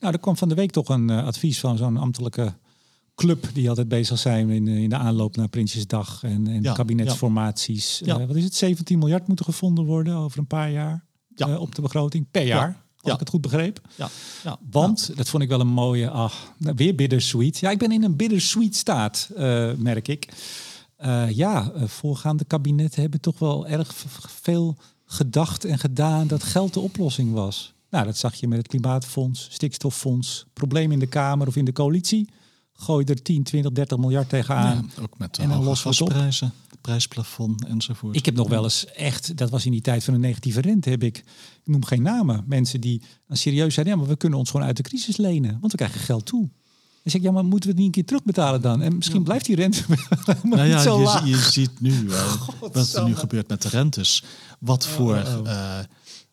[0.00, 2.54] Nou, er kwam van de week toch een uh, advies van zo'n ambtelijke
[3.14, 8.00] club die altijd bezig zijn in, in de aanloop naar Prinsjesdag en, en Ja, kabinetsformaties.
[8.04, 8.18] Ja.
[8.18, 8.54] Eh, wat is het?
[8.54, 11.48] 17 miljard moeten gevonden worden over een paar jaar Ja.
[11.48, 12.86] eh, op de begroting per jaar.
[13.02, 13.80] Als ik het goed begreep.
[13.94, 14.08] Ja,
[14.44, 14.58] ja.
[14.70, 17.58] Want, dat vond ik wel een mooie, ach, nou, weer bittersweet.
[17.58, 20.28] Ja, ik ben in een bittersweet staat, eh, merk ik.
[20.96, 26.74] Eh, ja, eh, voorgaande kabinetten hebben toch wel erg veel gedacht en gedaan dat geld
[26.74, 27.74] de oplossing was.
[27.90, 31.72] Nou, dat zag je met het Klimaatfonds, Stikstoffonds, probleem in de Kamer of in de
[31.72, 32.28] coalitie.
[32.72, 34.90] Gooi er 10, 20, 30 miljard tegenaan.
[34.96, 38.16] Ja, ook met de en dan gasprijzen, prijsplafond enzovoort.
[38.16, 40.90] Ik heb nog wel eens echt, dat was in die tijd van een negatieve rente,
[40.90, 41.24] heb ik, ik
[41.64, 44.82] noem geen namen, mensen die serieus zeiden, ja, maar we kunnen ons gewoon uit de
[44.82, 46.48] crisis lenen, want we krijgen geld toe.
[47.02, 48.82] En zeg ik, ja, maar moeten we het niet een keer terugbetalen dan?
[48.82, 49.84] En misschien blijft die rente
[50.42, 51.26] Nou ja, zo je, laag.
[51.26, 52.08] je ziet nu
[52.72, 54.24] wat er nu gebeurt met de rentes.
[54.58, 55.50] Wat voor oh, oh.
[55.50, 55.84] eh,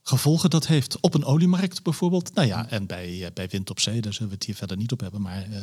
[0.07, 2.33] gevolgen dat heeft op een oliemarkt bijvoorbeeld.
[2.33, 4.77] Nou ja, en bij, eh, bij wind op zee, daar zullen we het hier verder
[4.77, 5.21] niet op hebben.
[5.21, 5.57] Maar eh,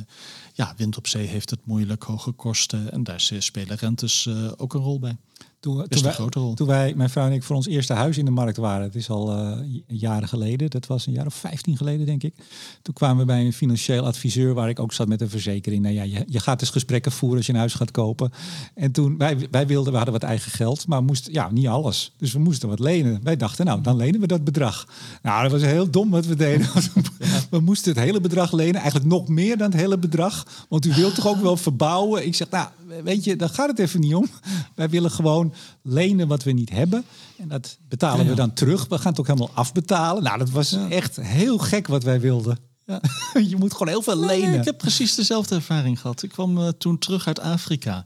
[0.52, 2.92] ja, wind op zee heeft het moeilijk, hoge kosten.
[2.92, 5.16] En daar spelen rentes eh, ook een rol bij.
[5.62, 6.54] Toen, Best toen, een wij, grote rol.
[6.54, 8.94] toen wij, mijn vrouw en ik, voor ons eerste huis in de markt waren, het
[8.94, 12.34] is al j- jaren geleden, dat was een jaar of 15 geleden, denk ik.
[12.82, 15.82] Toen kwamen we bij een financieel adviseur waar ik ook zat met een verzekering.
[15.82, 18.32] Nou ja, je, je gaat dus gesprekken voeren als je een huis gaat kopen.
[18.74, 22.12] En toen, wij, wij wilden, we hadden wat eigen geld, maar moesten, ja, niet alles.
[22.16, 23.20] Dus we moesten wat lenen.
[23.22, 24.86] Wij dachten, nou, dan lenen we dat bedrag.
[25.22, 26.66] Nou, dat was heel dom wat we deden.
[27.50, 30.46] We moesten het hele bedrag lenen, eigenlijk nog meer dan het hele bedrag.
[30.68, 32.26] Want u wilt toch ook wel verbouwen?
[32.26, 32.68] Ik zeg, nou,
[33.04, 34.26] weet je, daar gaat het even niet om.
[34.74, 35.51] Wij willen gewoon
[35.82, 37.04] lenen wat we niet hebben.
[37.38, 38.86] En dat betalen Ja, we dan terug.
[38.88, 40.22] We gaan het ook helemaal afbetalen.
[40.22, 42.58] Nou, dat was echt heel gek wat wij wilden.
[42.86, 43.00] Ja.
[43.50, 44.58] Je moet gewoon heel veel Nee, lenen.
[44.58, 46.22] ik heb precies dezelfde ervaring gehad.
[46.22, 48.04] Ik kwam eh, toen terug uit Afrika.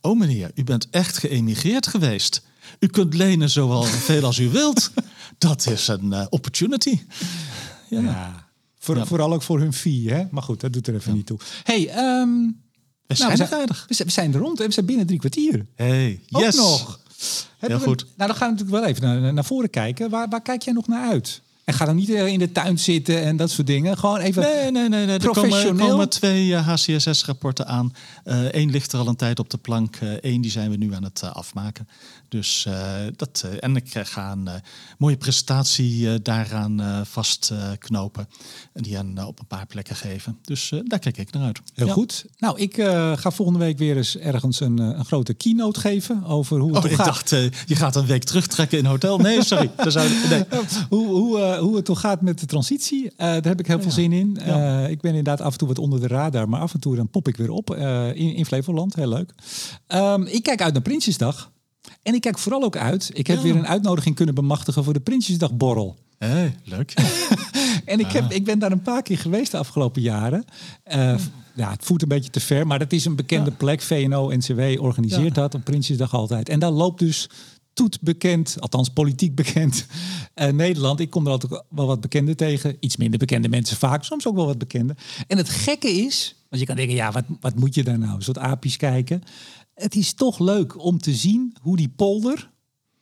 [0.00, 2.42] Oh meneer, u bent echt geëmigreerd geweest.
[2.78, 4.90] U kunt lenen zowel veel als u wilt.
[5.38, 7.00] Dat is een eh, opportunity.
[7.88, 8.00] Ja.
[8.00, 8.44] Ja.
[8.78, 9.06] Voor, Ja.
[9.06, 10.24] Vooral ook voor hun fee, hè?
[10.30, 11.38] Maar goed, dat doet er even niet toe.
[11.62, 12.30] hey, ehm,
[13.06, 13.84] We nou, zijn we, zijn, aardig.
[13.88, 15.66] we zijn- er rond en we zijn binnen drie kwartier.
[15.74, 16.56] Hey, Ook yes.
[16.56, 17.00] nog.
[17.58, 18.04] Hebben we- goed.
[18.16, 20.10] Nou, dan gaan we natuurlijk wel even naar, naar voren kijken.
[20.10, 21.40] Waar, waar kijk jij nog naar uit?
[21.66, 23.98] En ga dan niet eh, in de tuin zitten en dat soort dingen.
[23.98, 25.06] Gewoon even Nee, nee, nee.
[25.06, 25.18] nee.
[25.18, 25.88] Er komen, er professioneel.
[25.88, 27.92] komen twee eh, HCSS-rapporten aan.
[28.24, 29.98] Eén ligt er al een tijd op de plank.
[30.20, 31.88] Eén die zijn we nu aan het eh, afmaken.
[32.28, 34.54] Dus eh, dat, eh, en ik eh, ga een eh,
[34.98, 38.28] mooie presentatie eh, daaraan eh, vastknopen.
[38.72, 40.38] en die aan eh, op een paar plekken geven.
[40.42, 41.60] Dus eh, daar kijk ik naar uit.
[41.74, 41.92] Heel Ja.
[41.92, 42.24] goed.
[42.38, 46.24] Nou, ik eh, ga volgende week weer eens ergens een, eh, een grote keynote geven
[46.24, 47.06] over hoe het Oh, ik gaat.
[47.06, 49.18] dacht, eh, je gaat een week terugtrekken in hotel.
[49.18, 49.70] Nee, sorry.
[49.76, 50.44] Daar zou, nee.
[50.88, 53.10] hoe, hoe, eh, hoe het toch gaat met de transitie.
[53.10, 54.38] Eh, daar heb ik heel veel zin in.
[54.44, 54.82] Ja.
[54.84, 56.96] Eh, ik ben inderdaad af en toe wat onder de radar, maar af en toe
[56.96, 57.74] dan pop ik weer op
[58.14, 58.94] in, in Flevoland.
[58.94, 59.32] Heel leuk.
[59.86, 61.50] Ehm, ik kijk uit naar Prinsjesdag.
[62.02, 63.10] En ik kijk vooral ook uit.
[63.14, 63.42] Ik heb Ja.
[63.42, 65.96] weer een uitnodiging kunnen bemachtigen voor de Prinsjesdagborrel.
[66.18, 66.94] Hey, leuk.
[67.84, 70.44] En ik, heb, ik ben daar een paar keer geweest de afgelopen jaren.
[71.54, 73.56] Ja, het voert een beetje te ver, maar dat is een bekende Ja.
[73.56, 73.80] plek.
[73.80, 75.42] VNO-NCW organiseert Ja.
[75.42, 76.48] dat op Prinsjesdag altijd.
[76.48, 77.28] En daar loopt dus
[77.76, 79.86] toet bekend, althans politiek bekend,
[80.34, 81.00] eh, Nederland.
[81.00, 82.76] Ik kom er altijd wel wat bekende tegen.
[82.80, 84.96] Iets minder bekende mensen vaak, soms ook wel wat bekende.
[85.26, 88.14] En het gekke is, want je kan denken, ja, wat, wat moet je daar nou?
[88.14, 89.22] Een soort apies kijken.
[89.74, 92.50] Het is toch leuk om te zien hoe die polder,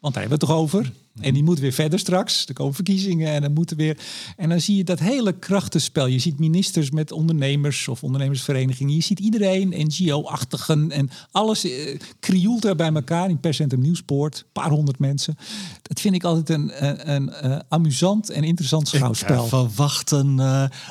[0.01, 0.93] want daar hebben we het toch over.
[1.21, 2.47] En die moet weer verder straks.
[2.47, 3.99] Er komen verkiezingen en dan moeten weer.
[4.37, 6.07] En dan zie je dat hele krachtenspel.
[6.07, 8.95] Je ziet ministers met ondernemers of ondernemersverenigingen.
[8.95, 14.39] Je ziet iedereen, NGO-achtigen en alles eh, krioelt daar bij elkaar in Percentrum Nieuwspoort.
[14.39, 15.37] Een paar honderd mensen.
[15.83, 19.35] Dat vind ik altijd een, een, een, eh, amusant en interessant schouwspel.
[19.35, 20.39] Ik eh, verwacht een,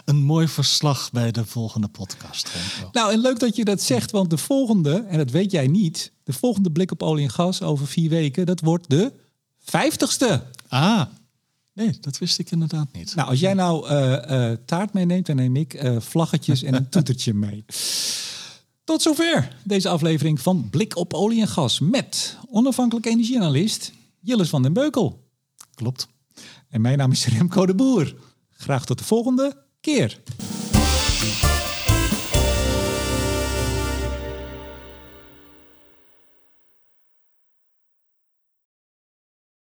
[0.06, 2.52] een mooi verslag bij de volgende podcast.
[2.92, 6.12] Nou, en leuk dat je dat zegt, want de volgende, en dat weet jij niet,
[6.24, 9.22] de volgende blik op olie en gas over vier weken, dat wordt de
[9.64, 10.44] vijftigste.
[10.68, 11.02] Ah,
[11.74, 13.16] nee, dat wist ik inderdaad niet.
[13.16, 16.90] Nou, als jij nou eh, eh, taart meeneemt, dan neem ik eh, vlaggetjes en een
[16.96, 17.66] toetertje mee.
[18.84, 24.62] Tot zover deze aflevering van Blik op olie en gas met onafhankelijk energieanalist Jillis van
[24.62, 25.24] den Beukel.
[25.76, 26.08] Klopt.
[26.70, 28.16] En mijn naam is Remco de Boer.
[28.50, 30.22] Graag tot de volgende keer.